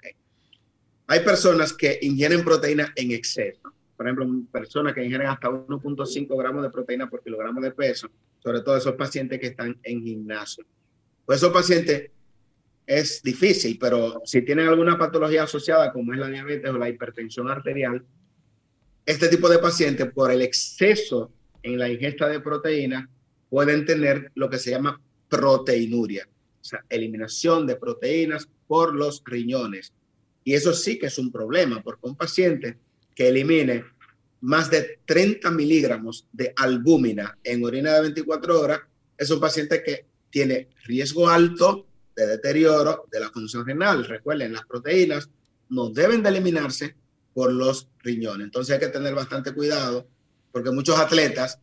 [1.08, 3.72] Hay personas que ingieren proteína en exceso.
[3.96, 8.60] Por ejemplo, personas que ingieren hasta 1.5 gramos de proteína por kilogramo de peso, sobre
[8.60, 10.64] todo esos pacientes que están en gimnasio.
[11.24, 12.10] Pues esos pacientes
[12.86, 17.50] es difícil, pero si tienen alguna patología asociada, como es la diabetes o la hipertensión
[17.50, 18.04] arterial,
[19.04, 21.32] este tipo de pacientes, por el exceso
[21.62, 23.10] en la ingesta de proteína,
[23.48, 26.28] pueden tener lo que se llama proteinuria,
[26.60, 29.92] o sea, eliminación de proteínas por los riñones.
[30.44, 32.78] Y eso sí que es un problema, porque un paciente
[33.14, 33.84] que elimine
[34.40, 38.80] más de 30 miligramos de albúmina en orina de 24 horas
[39.18, 44.04] es un paciente que tiene riesgo alto de deterioro de la función renal.
[44.04, 45.28] Recuerden, las proteínas
[45.68, 46.96] no deben de eliminarse
[47.34, 48.46] por los riñones.
[48.46, 50.08] Entonces hay que tener bastante cuidado
[50.50, 51.58] porque muchos atletas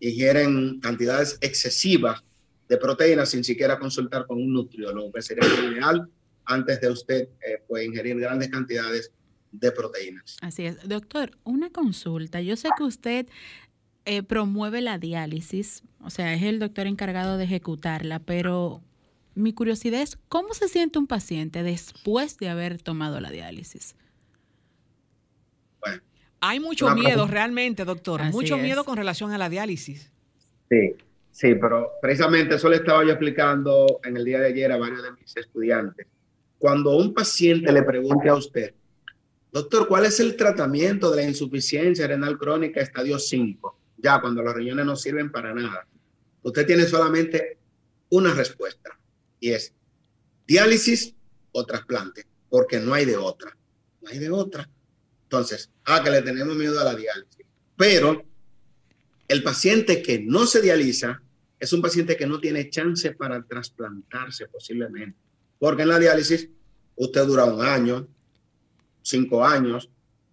[0.00, 2.22] ingieren cantidades excesivas
[2.68, 6.08] de proteínas sin siquiera consultar con un nutriólogo, que sería ideal
[6.44, 9.12] antes de usted eh, ingerir grandes cantidades
[9.52, 10.36] de proteínas.
[10.40, 10.88] Así es.
[10.88, 12.40] Doctor, una consulta.
[12.40, 13.26] Yo sé que usted
[14.04, 18.82] eh, promueve la diálisis, o sea, es el doctor encargado de ejecutarla, pero
[19.38, 23.94] mi curiosidad es, ¿cómo se siente un paciente después de haber tomado la diálisis?
[26.40, 30.12] Hay mucho miedo realmente, doctor, mucho miedo con relación a la diálisis.
[30.68, 30.94] Sí,
[31.32, 35.02] sí, pero precisamente eso le estaba yo explicando en el día de ayer a varios
[35.02, 36.06] de mis estudiantes.
[36.58, 38.72] Cuando un paciente le pregunte a usted,
[39.50, 43.78] doctor, ¿cuál es el tratamiento de la insuficiencia renal crónica estadio 5?
[43.96, 45.86] Ya cuando los riñones no sirven para nada.
[46.42, 47.58] Usted tiene solamente
[48.10, 48.98] una respuesta
[49.40, 49.72] y es
[50.46, 51.14] diálisis
[51.52, 53.56] o trasplante, porque no hay de otra.
[54.00, 54.68] No hay de otra.
[55.24, 57.44] Entonces, ah, que le tenemos miedo a la diálisis.
[57.76, 58.24] Pero
[59.28, 61.22] el paciente que no se dializa
[61.60, 65.18] es un paciente que no tiene chance para trasplantarse posiblemente.
[65.58, 66.48] Porque en la diálisis
[66.96, 68.08] usted dura un año,
[69.02, 69.90] cinco años,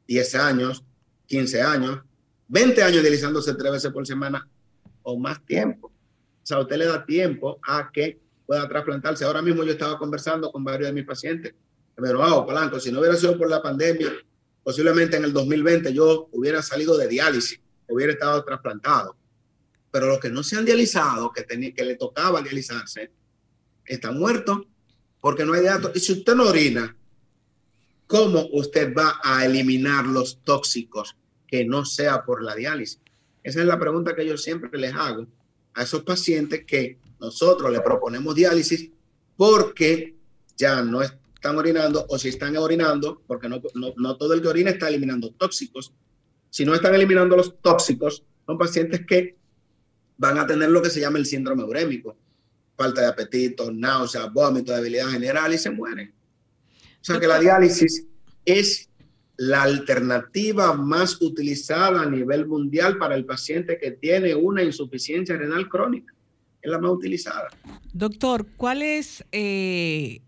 [0.08, 0.84] diez años,
[1.26, 2.02] quince años,
[2.48, 4.48] veinte años dializándose tres veces por semana
[5.04, 5.88] o más tiempo.
[5.88, 9.26] O sea, usted le da tiempo a que pueda trasplantarse.
[9.26, 11.54] Ahora mismo yo estaba conversando con varios de mis pacientes.
[11.98, 14.12] Dijeron, wow, Polanco, si no hubiera sido por la pandemia,
[14.64, 19.16] posiblemente en el 2020 yo hubiera salido de diálisis, hubiera estado trasplantado.
[19.92, 23.12] Pero los que no se han dializado, que, que le tocaba dializarse,
[23.86, 24.62] están muertos
[25.22, 25.92] porque no hay datos.
[25.96, 26.96] Y si usted no orina,
[28.08, 31.16] ¿cómo usted va a eliminar los tóxicos
[31.48, 33.00] que no sea por la diálisis?
[33.42, 35.28] Esa es la pregunta que yo siempre les hago
[35.76, 38.90] a esos pacientes que nosotros le proponemos diálisis
[39.36, 40.16] porque
[40.56, 43.62] ya no es, están orinando o si están orinando, porque no,
[43.98, 45.94] no, todo el que orina está eliminando tóxicos.
[46.50, 49.38] Si no están eliminando los tóxicos, son pacientes que
[50.18, 52.16] van a tener lo que se llama el síndrome urémico.
[52.78, 56.14] Falta de apetito, náusea, vómito, debilidad general y se mueren.
[57.02, 58.08] O sea que la diálisis
[58.44, 58.90] es
[59.38, 65.68] la alternativa más utilizada a nivel mundial para el paciente que tiene una insuficiencia renal
[65.68, 66.14] crónica.
[66.66, 67.48] Es la más utilizada.
[67.94, 70.22] Doctor, ¿cuál es, eh,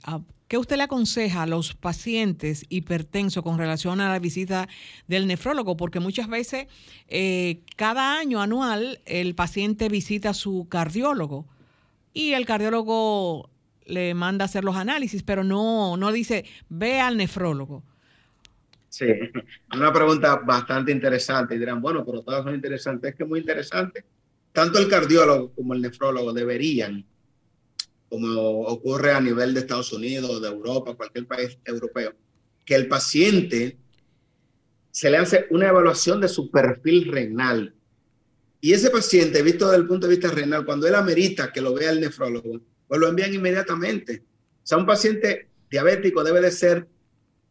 [0.48, 4.70] ¿Qué usted le aconseja a los pacientes hipertensos con relación a la visita
[5.08, 5.76] del nefrólogo?
[5.78, 6.68] Porque muchas veces,
[7.08, 11.48] eh, cada año anual, el paciente visita a su cardiólogo
[12.14, 13.50] y el cardiólogo
[13.88, 17.82] le manda a hacer los análisis, pero no, no dice, ve al nefrólogo.
[18.90, 19.08] Sí,
[19.74, 21.56] una pregunta bastante interesante.
[21.56, 23.10] Y dirán, bueno, pero todas son interesantes.
[23.10, 24.06] Es que es muy interesante.
[24.58, 27.06] Tanto el cardiólogo como el nefrólogo deberían
[28.10, 32.16] como ocurre a nivel de Estados Unidos, de Europa, cualquier país europeo,
[32.66, 33.78] que el paciente
[34.90, 37.76] se le hace una evaluación de su perfil renal.
[38.60, 41.76] Y ese paciente, visto desde el punto de vista renal, cuando él amerita que lo
[41.76, 44.24] vea el nefrólogo, pues lo envían inmediatamente.
[44.64, 46.88] O sea, un paciente diabético debe de ser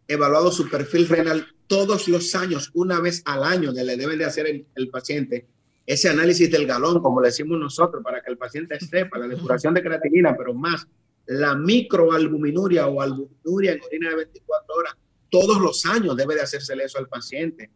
[0.09, 4.67] evaluado su perfil renal todos los años, una vez al año, le debe de hacer
[4.75, 5.47] el paciente
[5.87, 9.73] ese análisis del galón, como le decimos nosotros, para que el paciente sepa la depuración
[9.73, 10.87] de creatinina, pero más
[11.27, 14.97] la microalbuminuria o albuminuria en orina de 24 horas,
[15.31, 17.71] todos los años debe de hacerse eso al paciente.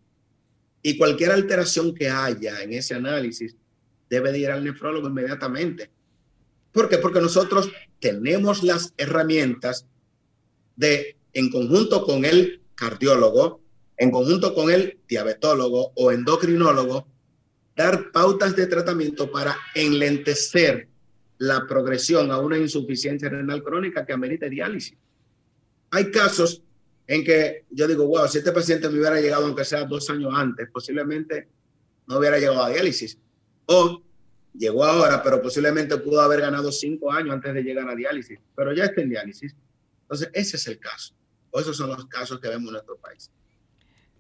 [0.82, 3.56] Y cualquier alteración que haya en ese análisis
[4.08, 5.90] debe de ir al nefrólogo inmediatamente.
[6.72, 6.98] ¿Por qué?
[6.98, 9.86] Porque nosotros tenemos las herramientas
[10.76, 13.60] de, en conjunto con el cardiólogo,
[13.96, 17.06] en conjunto con el diabetólogo o endocrinólogo,
[17.80, 20.88] dar pautas de tratamiento para enlentecer
[21.38, 24.98] la progresión a una insuficiencia renal crónica que amerita diálisis.
[25.90, 26.62] Hay casos
[27.06, 30.30] en que yo digo, wow, si este paciente me hubiera llegado aunque sea dos años
[30.34, 31.48] antes, posiblemente
[32.06, 33.18] no hubiera llegado a diálisis.
[33.64, 34.02] O
[34.52, 38.74] llegó ahora, pero posiblemente pudo haber ganado cinco años antes de llegar a diálisis, pero
[38.74, 39.56] ya está en diálisis.
[40.02, 41.14] Entonces, ese es el caso.
[41.50, 43.30] O esos son los casos que vemos en nuestro país.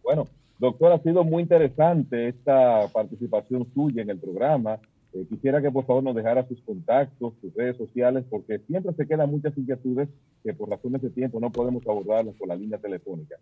[0.02, 0.30] Bueno,
[0.60, 4.78] doctor, ha sido muy interesante esta participación suya en el programa.
[5.12, 9.08] Eh, quisiera que por favor nos dejara sus contactos, sus redes sociales, porque siempre se
[9.08, 10.10] quedan muchas inquietudes
[10.44, 13.36] que por razones de tiempo no podemos abordarlas por la línea telefónica.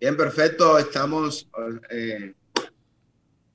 [0.00, 0.78] Bien, perfecto.
[0.78, 1.46] Estamos,
[1.90, 2.32] eh,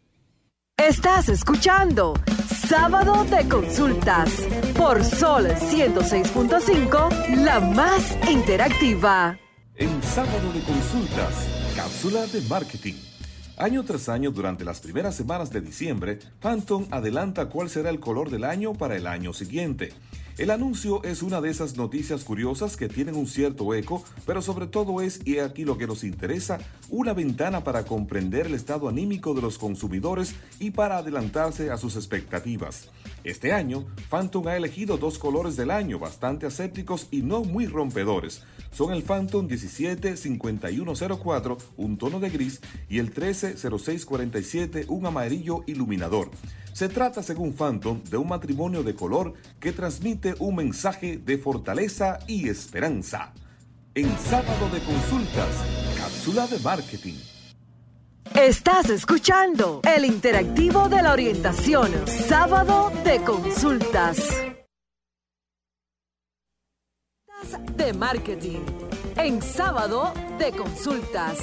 [0.78, 2.16] Estás escuchando
[2.47, 4.47] Sábado de Consultas
[4.78, 9.38] por Sol 106.5, la más interactiva.
[9.76, 13.11] En Sábado de Consultas, cápsula de marketing.
[13.62, 18.32] Año tras año, durante las primeras semanas de diciembre, Phantom adelanta cuál será el color
[18.32, 19.93] del año para el año siguiente.
[20.42, 24.66] El anuncio es una de esas noticias curiosas que tienen un cierto eco, pero sobre
[24.66, 26.58] todo es, y aquí lo que nos interesa,
[26.89, 31.96] una ventana para comprender el estado anímico de los consumidores y para adelantarse a sus
[31.96, 32.89] expectativas.
[33.24, 38.42] Este año, Phantom ha elegido dos colores del año bastante asépticos y no muy rompedores.
[38.72, 46.32] Son el Phantom 175104, un tono de gris, y el 130647, un amarillo iluminador.
[46.74, 52.20] Se trata, según Phantom, de un matrimonio de color que transmite un mensaje de fortaleza
[52.28, 53.34] y esperanza.
[53.94, 55.50] En sábado de consultas,
[55.98, 57.16] cápsula de marketing.
[58.34, 64.30] Estás escuchando el interactivo de la orientación, sábado de consultas.
[67.76, 68.62] De marketing,
[69.18, 71.38] en sábado de consultas.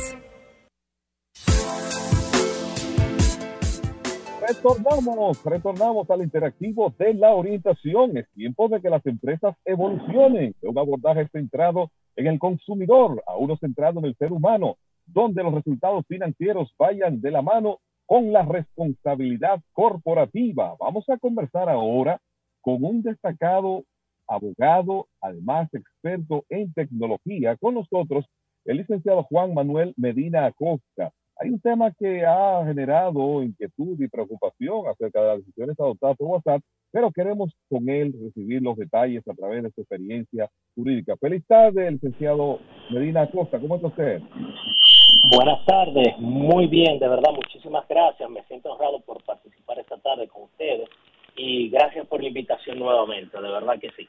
[4.49, 8.17] Retornamos, retornamos al interactivo de la orientación.
[8.17, 13.37] Es tiempo de que las empresas evolucionen de un abordaje centrado en el consumidor a
[13.37, 18.33] uno centrado en el ser humano, donde los resultados financieros vayan de la mano con
[18.33, 20.77] la responsabilidad corporativa.
[20.81, 22.19] Vamos a conversar ahora
[22.63, 23.85] con un destacado
[24.27, 28.25] abogado, además experto en tecnología, con nosotros
[28.65, 31.13] el licenciado Juan Manuel Medina Acosta.
[31.41, 36.27] Hay un tema que ha generado inquietud y preocupación acerca de las decisiones adoptadas por
[36.27, 41.17] WhatsApp, pero queremos con él recibir los detalles a través de su experiencia jurídica.
[41.17, 42.59] Feliz tarde, licenciado
[42.91, 43.61] Medina Acosta.
[43.61, 44.21] ¿Cómo está usted?
[45.31, 48.29] Buenas tardes, muy bien, de verdad, muchísimas gracias.
[48.31, 50.89] Me siento honrado por participar esta tarde con ustedes
[51.37, 54.09] y gracias por la invitación nuevamente, de verdad que sí.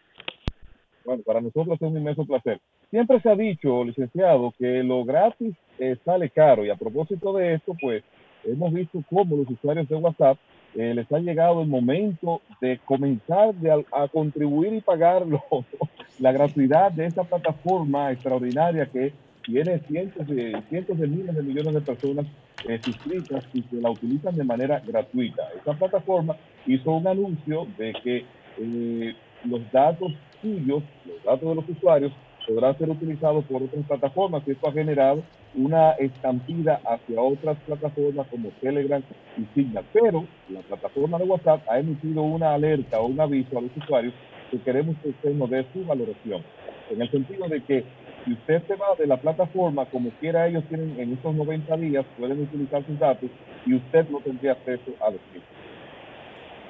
[1.06, 2.60] Bueno, para nosotros es un inmenso placer.
[2.90, 7.54] Siempre se ha dicho, licenciado, que lo gratis eh, sale caro y a propósito de
[7.54, 8.04] esto, pues
[8.44, 10.38] hemos visto cómo los usuarios de WhatsApp
[10.76, 13.54] eh, les ha llegado el momento de comenzar
[13.92, 15.24] a, contribuir y pagar
[16.20, 19.14] la gratuidad de esta plataforma extraordinaria que
[19.44, 22.26] tiene cientos de, cientos de miles de millones de personas
[22.68, 25.44] eh, suscritas y que la utilizan de manera gratuita.
[25.56, 26.36] Esta plataforma
[26.66, 28.26] hizo un anuncio de que
[29.46, 30.12] los datos
[30.42, 32.12] suyos, los datos de los usuarios,
[32.50, 35.22] podrán ser utilizados por otras plataformas y esto ha generado
[35.56, 39.04] una estampida hacia otras plataformas como Telegram
[39.38, 39.86] y Signal.
[39.94, 44.14] Pero la plataforma de WhatsApp ha emitido una alerta o un aviso a los usuarios
[44.50, 46.42] que queremos que usted nos dé su valoración,
[46.90, 47.84] en el sentido de que
[48.26, 52.06] Si usted se va de la plataforma, como quiera ellos tienen en esos 90 días,
[52.18, 53.30] pueden utilizar sus datos
[53.66, 55.50] y usted no tendría acceso a los mismos.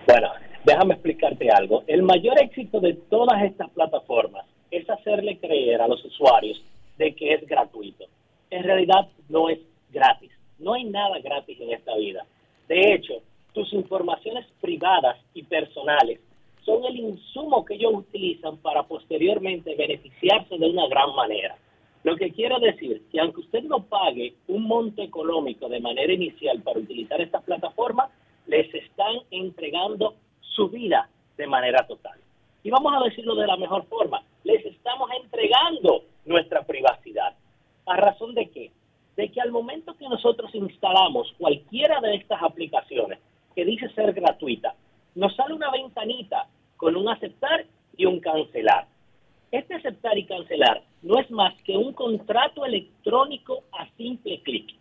[0.06, 0.28] Bueno,
[0.64, 1.84] déjame explicarte algo.
[1.88, 6.62] El mayor éxito de todas estas plataformas es hacerle creer a los usuarios
[6.98, 8.06] de que es gratuito.
[8.50, 9.60] En realidad no es
[9.92, 10.32] gratis.
[10.60, 12.26] No hay nada gratis en esta vida.
[12.68, 13.22] De hecho,
[13.54, 16.20] tus informaciones privadas y personales
[16.64, 21.58] son el insumo que ellos utilizan para posteriormente beneficiarse de una gran manera.
[22.04, 26.62] Lo que quiero decir que aunque usted no pague un monto económico de manera inicial
[26.62, 28.10] para utilizar esta plataforma,
[28.48, 32.20] les están entregando su vida de manera total.
[32.64, 37.36] Y vamos a decirlo de la mejor forma, les estamos entregando nuestra privacidad.
[37.86, 38.72] ¿A razón de qué?
[39.16, 43.20] De que al momento que nosotros instalamos cualquiera de estas aplicaciones
[43.56, 44.76] que dice ser gratuita,
[45.16, 47.66] nos sale una ventanita con un aceptar
[47.98, 48.88] y un cancelar.
[49.52, 54.76] Este aceptar y cancelar no es más que un contrato electrónico a simple clic.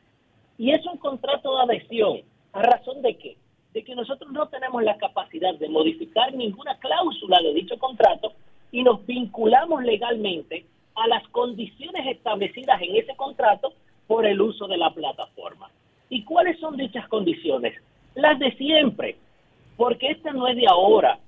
[0.58, 2.20] Y es un contrato de adhesión.
[2.52, 3.36] ¿A razón de qué?
[3.72, 8.32] De que nosotros no tenemos la capacidad de modificar ninguna cláusula de dicho contrato
[8.72, 13.72] y nos vinculamos legalmente a las condiciones establecidas en ese contrato
[14.06, 15.70] por el uso de la plataforma.
[16.10, 17.74] ¿Y cuáles son dichas condiciones?
[18.14, 19.16] Las de siempre,
[19.76, 21.18] porque esta no es de ahora.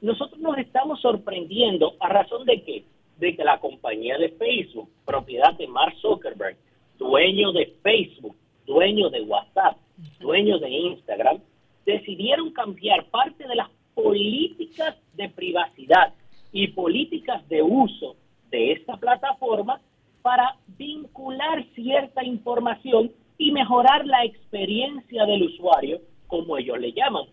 [0.00, 2.84] Nosotros nos estamos sorprendiendo a razón de qué?
[3.18, 6.56] De que la compañía de Facebook, propiedad de Mark Zuckerberg,
[6.98, 9.76] dueño de Facebook, dueño de WhatsApp,
[10.20, 11.38] dueño de Instagram,
[11.86, 16.12] decidieron cambiar parte de las políticas de privacidad
[16.52, 18.16] y políticas de uso
[18.50, 19.80] de esta plataforma
[20.20, 27.24] para vincular cierta información y mejorar la experiencia del usuario, como ellos le llaman.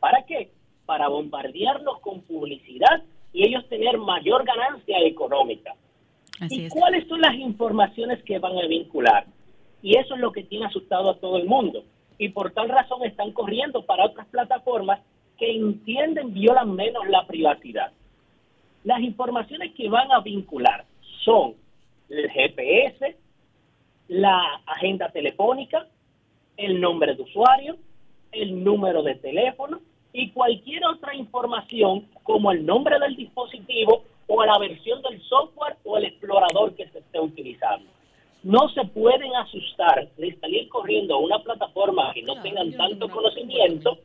[0.00, 0.50] ¿Para qué?
[0.86, 3.02] Para bombardearlos con publicidad
[3.32, 5.74] y ellos tener mayor ganancia económica.
[6.48, 9.26] ¿Y cuáles son las informaciones que van a vincular?
[9.82, 11.84] Y eso es lo que tiene asustado a todo el mundo.
[12.16, 15.00] Y por tal razón están corriendo para otras plataformas
[15.36, 17.92] que entienden violan menos la privacidad.
[18.84, 20.84] Las informaciones que van a vincular
[21.24, 21.54] son
[22.08, 23.16] el GPS,
[24.08, 25.86] la agenda telefónica,
[26.56, 27.76] el nombre de usuario,
[28.32, 29.80] el número de teléfono
[30.12, 35.96] y cualquier otra información como el nombre del dispositivo o la versión del software o
[35.96, 37.90] el explorador que se esté utilizando.
[38.42, 43.98] No se pueden asustar de salir corriendo a una plataforma que no tengan tanto conocimiento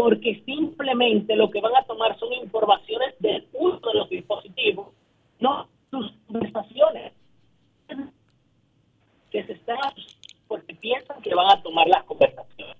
[0.00, 4.88] porque simplemente lo que van a tomar son informaciones del uso de los dispositivos,
[5.40, 7.12] no sus conversaciones
[9.30, 9.76] que se están
[10.48, 12.78] porque piensan que van a tomar las conversaciones.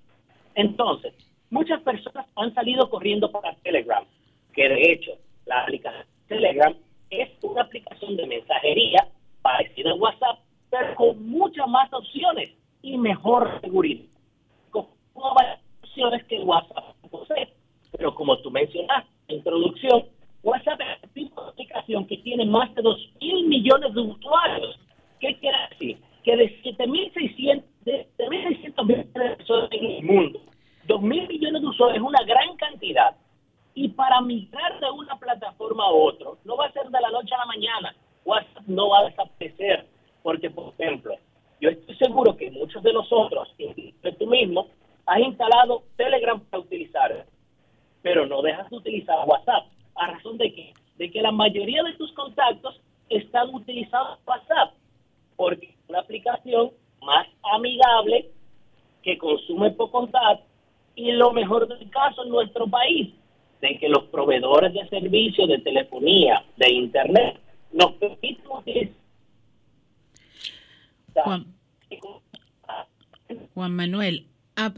[0.55, 1.12] Entonces,
[1.51, 4.07] muchas personas han salido corriendo para Telegram,
[4.55, 5.12] que de hecho
[5.45, 6.75] la aplicación Telegram
[7.11, 9.09] es una aplicación de mensajería
[9.43, 10.39] parecida a WhatsApp,
[10.71, 14.07] pero con muchas más opciones y mejor seguridad.
[14.71, 17.49] Con más opciones que WhatsApp posee.
[17.93, 20.05] Pero como tú mencionaste en introducción,
[20.43, 24.79] WhatsApp es un tipo de aplicación que tiene más de 2 mil millones de usuarios.
[25.18, 25.99] ¿Qué quiere decir?
[26.25, 30.41] Que de 7.600 de 7.600 millones de personas en el mundo,
[30.87, 33.16] 2 mil millones de usuarios es una gran cantidad.
[33.75, 37.35] Y para migrar de una plataforma a otra, no va a ser de la noche
[37.35, 37.95] a la mañana.
[38.25, 39.87] WhatsApp no va a desaparecer.
[40.23, 41.14] Porque, por ejemplo,
[41.61, 44.66] yo estoy seguro que muchos de nosotros, incluso tú mismo,
[45.11, 47.27] has instalado Telegram para utilizar,
[48.01, 49.66] pero no dejas de utilizar WhatsApp.
[49.97, 50.73] ¿A razón de qué?
[50.97, 52.78] De que la mayoría de tus contactos
[53.09, 54.74] están utilizando WhatsApp,
[55.36, 56.70] porque es una aplicación
[57.03, 58.30] más amigable
[59.03, 60.45] que consume por contacto
[60.95, 63.14] y lo mejor del caso en nuestro país,
[63.62, 67.41] de que los proveedores de servicios de telefonía, de internet,
[67.72, 68.95] nos permiten utilizar.
[73.55, 74.26] Juan Manuel,
[74.57, 74.74] a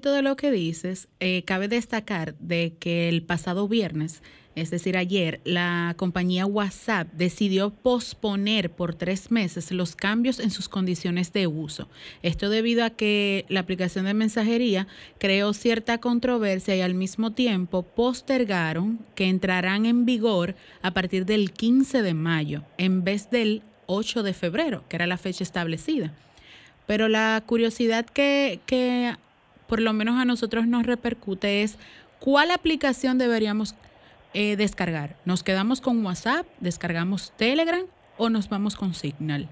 [0.00, 4.22] de lo que dices, eh, cabe destacar de que el pasado viernes,
[4.54, 10.68] es decir, ayer, la compañía WhatsApp decidió posponer por tres meses los cambios en sus
[10.68, 11.88] condiciones de uso.
[12.22, 14.86] Esto debido a que la aplicación de mensajería
[15.18, 21.52] creó cierta controversia y al mismo tiempo postergaron que entrarán en vigor a partir del
[21.52, 26.12] 15 de mayo en vez del 8 de febrero, que era la fecha establecida.
[26.86, 29.14] Pero la curiosidad que, que
[29.72, 31.78] por lo menos a nosotros nos repercute es
[32.20, 33.74] cuál aplicación deberíamos
[34.34, 35.16] eh, descargar.
[35.24, 37.86] ¿Nos quedamos con WhatsApp, descargamos Telegram
[38.18, 39.48] o nos vamos con Signal?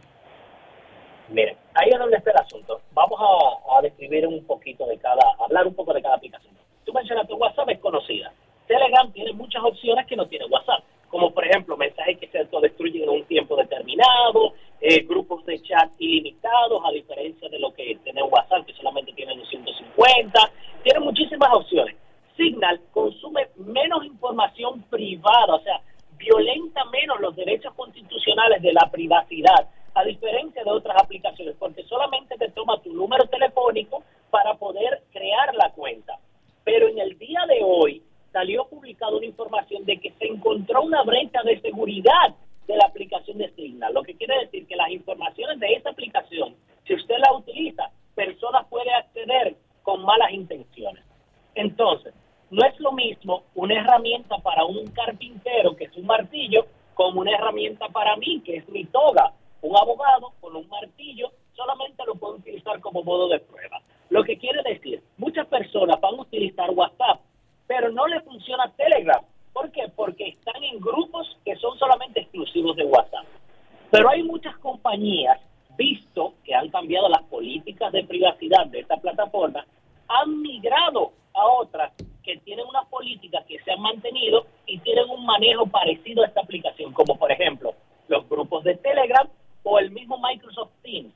[1.31, 2.83] Miren, ahí es donde está el asunto.
[2.93, 6.53] Vamos a, describir un poquito de cada, hablar un poco de cada aplicación.
[6.85, 8.31] Tú mencionaste WhatsApp es conocida.
[8.67, 13.03] Telegram tiene muchas opciones que no tiene WhatsApp, como por ejemplo mensajes que se autodestruyen
[13.03, 18.23] en un tiempo determinado, eh, grupos de chat ilimitados, a diferencia de lo que tiene
[18.23, 20.53] WhatsApp, que solamente tiene 250,
[20.83, 21.97] tiene muchísimas opciones.
[22.37, 25.81] Signal consume menos información privada, o sea,
[26.17, 32.37] violenta menos los derechos constitucionales de la privacidad, a diferencia de otras aplicaciones, porque solamente
[32.39, 36.19] te toma tu número telefónico para poder crear la cuenta.
[36.63, 38.03] Pero en el día de hoy,
[38.33, 42.35] salió publicada una información de que se encontró una brecha de seguridad
[42.67, 46.55] de la aplicación de Signal, lo que quiere decir que las informaciones de esa aplicación,
[46.87, 51.05] si usted la utiliza, personas puede acceder con malas intenciones.
[51.55, 52.15] Entonces,
[52.51, 57.33] no es lo mismo una herramienta para un carpintero, que es un martillo, como una
[57.33, 59.33] herramienta para mí, que es mi toga.
[59.63, 63.81] Un abogado con un martillo solamente lo puede utilizar como modo de prueba.
[64.11, 67.21] Lo que quiere decir, muchas personas van a utilizar WhatsApp
[67.71, 69.25] pero no le funciona Telegram.
[69.53, 69.83] ¿Por qué?
[69.95, 73.25] Porque están en grupos que son solamente exclusivos de WhatsApp.
[73.93, 75.39] Pero hay muchas compañías,
[75.79, 79.65] visto que han cambiado las políticas de privacidad de esta plataforma,
[80.09, 81.93] han migrado a otras
[82.25, 86.41] que tienen una política que se han mantenido y tienen un manejo parecido a esta
[86.41, 87.75] aplicación, como por ejemplo
[88.09, 89.29] los grupos de Telegram
[89.63, 91.15] o el mismo Microsoft Teams.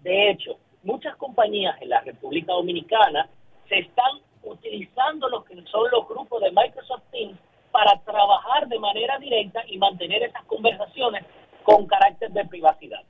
[0.00, 3.26] De hecho, muchas compañías en la República Dominicana
[3.70, 7.38] se están utilizando lo que son los grupos de Microsoft Teams
[7.70, 11.24] para trabajar de manera directa y mantener esas conversaciones
[11.64, 13.00] con carácter de privacidad.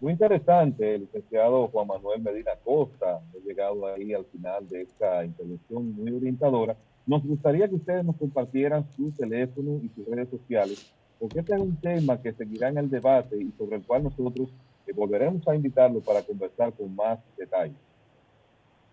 [0.00, 5.24] Muy interesante, el licenciado Juan Manuel Medina Costa, ha llegado ahí al final de esta
[5.24, 6.74] intervención muy orientadora.
[7.06, 11.60] Nos gustaría que ustedes nos compartieran su teléfono y sus redes sociales, porque este es
[11.60, 14.48] un tema que seguirá en el debate y sobre el cual nosotros
[14.88, 17.76] eh, volveremos a invitarlo para conversar con más detalles.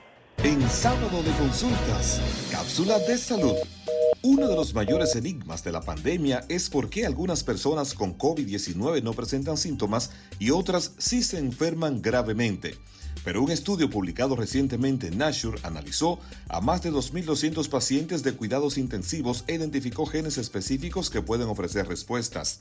[0.43, 3.57] En sábado de consultas, cápsula de salud.
[4.23, 9.03] Uno de los mayores enigmas de la pandemia es por qué algunas personas con COVID-19
[9.03, 12.75] no presentan síntomas y otras sí se enferman gravemente.
[13.25, 18.79] Pero un estudio publicado recientemente en Nature analizó a más de 2.200 pacientes de cuidados
[18.79, 22.61] intensivos e identificó genes específicos que pueden ofrecer respuestas.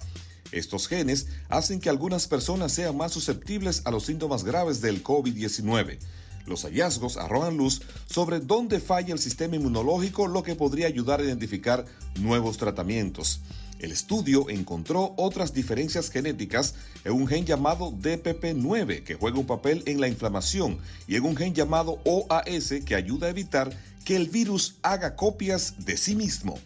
[0.52, 6.00] Estos genes hacen que algunas personas sean más susceptibles a los síntomas graves del COVID-19.
[6.46, 11.26] Los hallazgos arrojan luz sobre dónde falla el sistema inmunológico, lo que podría ayudar a
[11.26, 11.86] identificar
[12.20, 13.42] nuevos tratamientos.
[13.80, 19.84] El estudio encontró otras diferencias genéticas en un gen llamado DPP9 que juega un papel
[19.86, 23.72] en la inflamación y en un gen llamado OAS que ayuda a evitar
[24.04, 26.60] que el virus haga copias de sí mismo.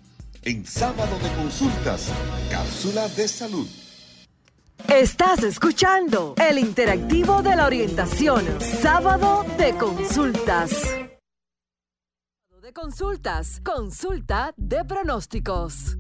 [0.44, 2.08] En sábado de consultas,
[2.50, 3.68] cápsula de salud.
[4.88, 8.46] Estás escuchando el interactivo de la orientación,
[8.82, 10.72] sábado de consultas.
[12.62, 15.98] De consultas, consulta de pronósticos.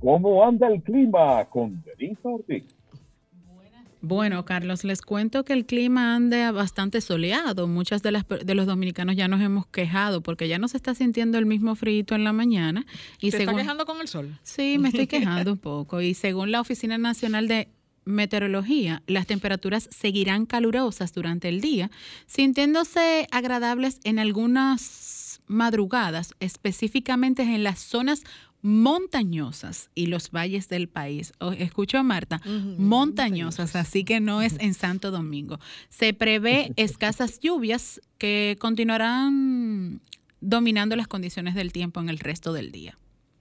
[0.00, 2.64] ¿Cómo anda el clima con Denise Ortiz?
[4.02, 7.68] Bueno, Carlos, les cuento que el clima anda bastante soleado.
[7.68, 10.94] Muchas de, las, de los dominicanos ya nos hemos quejado porque ya no se está
[10.94, 12.86] sintiendo el mismo frío en la mañana.
[13.20, 14.38] Y ¿Te está quejando con el sol?
[14.42, 16.00] Sí, me estoy quejando un poco.
[16.00, 17.68] Y según la Oficina Nacional de
[18.06, 21.90] Meteorología, las temperaturas seguirán calurosas durante el día,
[22.26, 28.22] sintiéndose agradables en algunas madrugadas, específicamente en las zonas
[28.62, 31.32] montañosas y los valles del país.
[31.38, 32.40] Oh, escucho a Marta,
[32.78, 35.58] montañosas, así que no es en Santo Domingo.
[35.88, 40.00] Se prevé escasas lluvias que continuarán
[40.40, 42.96] dominando las condiciones del tiempo en el resto del día.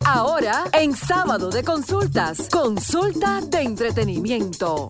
[0.05, 4.89] Ahora, en sábado de consultas, consulta de entretenimiento.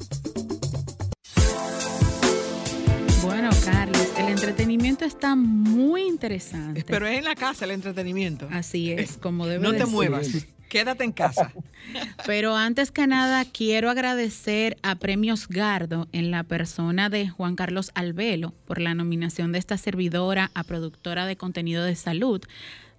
[3.72, 6.84] Carlos, el entretenimiento está muy interesante.
[6.88, 8.47] Pero es en la casa el entretenimiento.
[8.51, 10.28] Así es, como debe No te muevas.
[10.70, 11.51] Quédate en casa.
[12.26, 17.91] Pero antes que nada, quiero agradecer a Premios Gardo en la persona de Juan Carlos
[17.93, 22.41] Albelo por la nominación de esta servidora a productora de contenido de salud.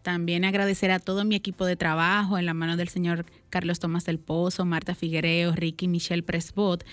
[0.03, 4.05] También agradecer a todo mi equipo de trabajo en la mano del señor Carlos Tomás
[4.05, 6.85] del Pozo, Marta Figuereo, Ricky Michelle Presbot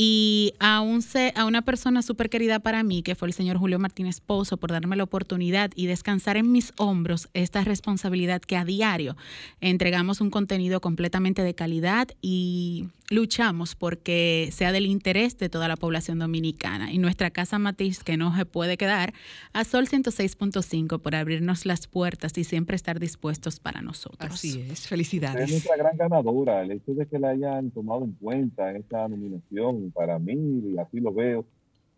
[0.00, 1.00] Y a, un,
[1.34, 4.70] a una persona súper querida para mí, que fue el señor Julio Martínez Pozo, por
[4.70, 9.16] darme la oportunidad y descansar en mis hombros esta responsabilidad que a diario
[9.60, 15.76] entregamos un contenido completamente de calidad y luchamos porque sea del interés de toda la
[15.76, 16.92] población dominicana.
[16.92, 19.14] Y nuestra casa Matiz, que no se puede quedar,
[19.52, 24.32] a Sol 106.5 por abrirnos las puertas y siempre estar dispuestos para nosotros.
[24.32, 25.44] Así es, felicidades.
[25.44, 29.08] Es nuestra gran ganadora, el hecho de que la hayan tomado en cuenta en esta
[29.08, 31.44] nominación para mí, y así lo veo,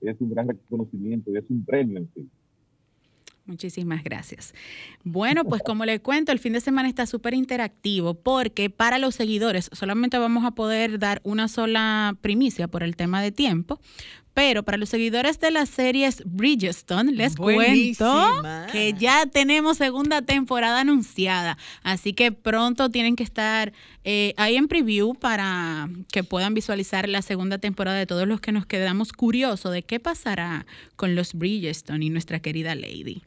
[0.00, 2.28] es un gran reconocimiento y es un premio en sí.
[3.46, 4.54] Muchísimas gracias.
[5.02, 9.16] Bueno, pues como le cuento, el fin de semana está súper interactivo porque para los
[9.16, 13.80] seguidores solamente vamos a poder dar una sola primicia por el tema de tiempo,
[14.34, 20.80] pero para los seguidores de las series Bridgestone, les cuento que ya tenemos segunda temporada
[20.80, 21.58] anunciada.
[21.82, 23.72] Así que pronto tienen que estar
[24.04, 28.52] eh, ahí en preview para que puedan visualizar la segunda temporada de todos los que
[28.52, 30.64] nos quedamos curiosos de qué pasará
[30.96, 33.22] con los Bridgestone y nuestra querida Lady.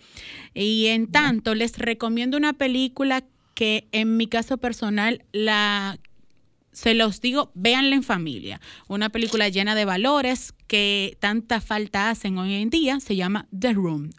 [0.53, 3.23] Y en tanto, les recomiendo una película
[3.53, 5.99] que en mi caso personal la
[6.73, 8.59] se los digo, véanla en familia.
[8.87, 12.99] Una película llena de valores que tanta falta hacen hoy en día.
[12.99, 14.09] Se llama The Room.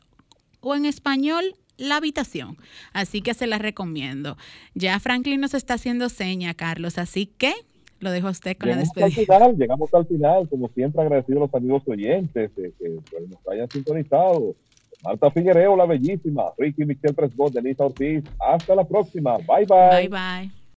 [0.61, 2.57] O en español, La Habitación.
[2.93, 4.37] Así que se la recomiendo.
[4.75, 6.97] Ya Franklin nos está haciendo seña, Carlos.
[6.97, 7.53] Así que
[8.01, 9.37] lo dejo a usted con llegamos la despedida.
[9.37, 10.49] Al final, llegamos al final.
[10.49, 14.55] Como siempre, agradecido a los amigos oyentes que, nos hayan sintonizado.
[15.03, 16.45] Marta Figuereo, la bellísima.
[16.57, 18.25] Ricky Michelle Presbot, Denisa Ortiz.
[18.39, 19.37] Hasta la próxima.
[19.39, 20.09] Bye, bye.
[20.09, 20.64] Bye, bye.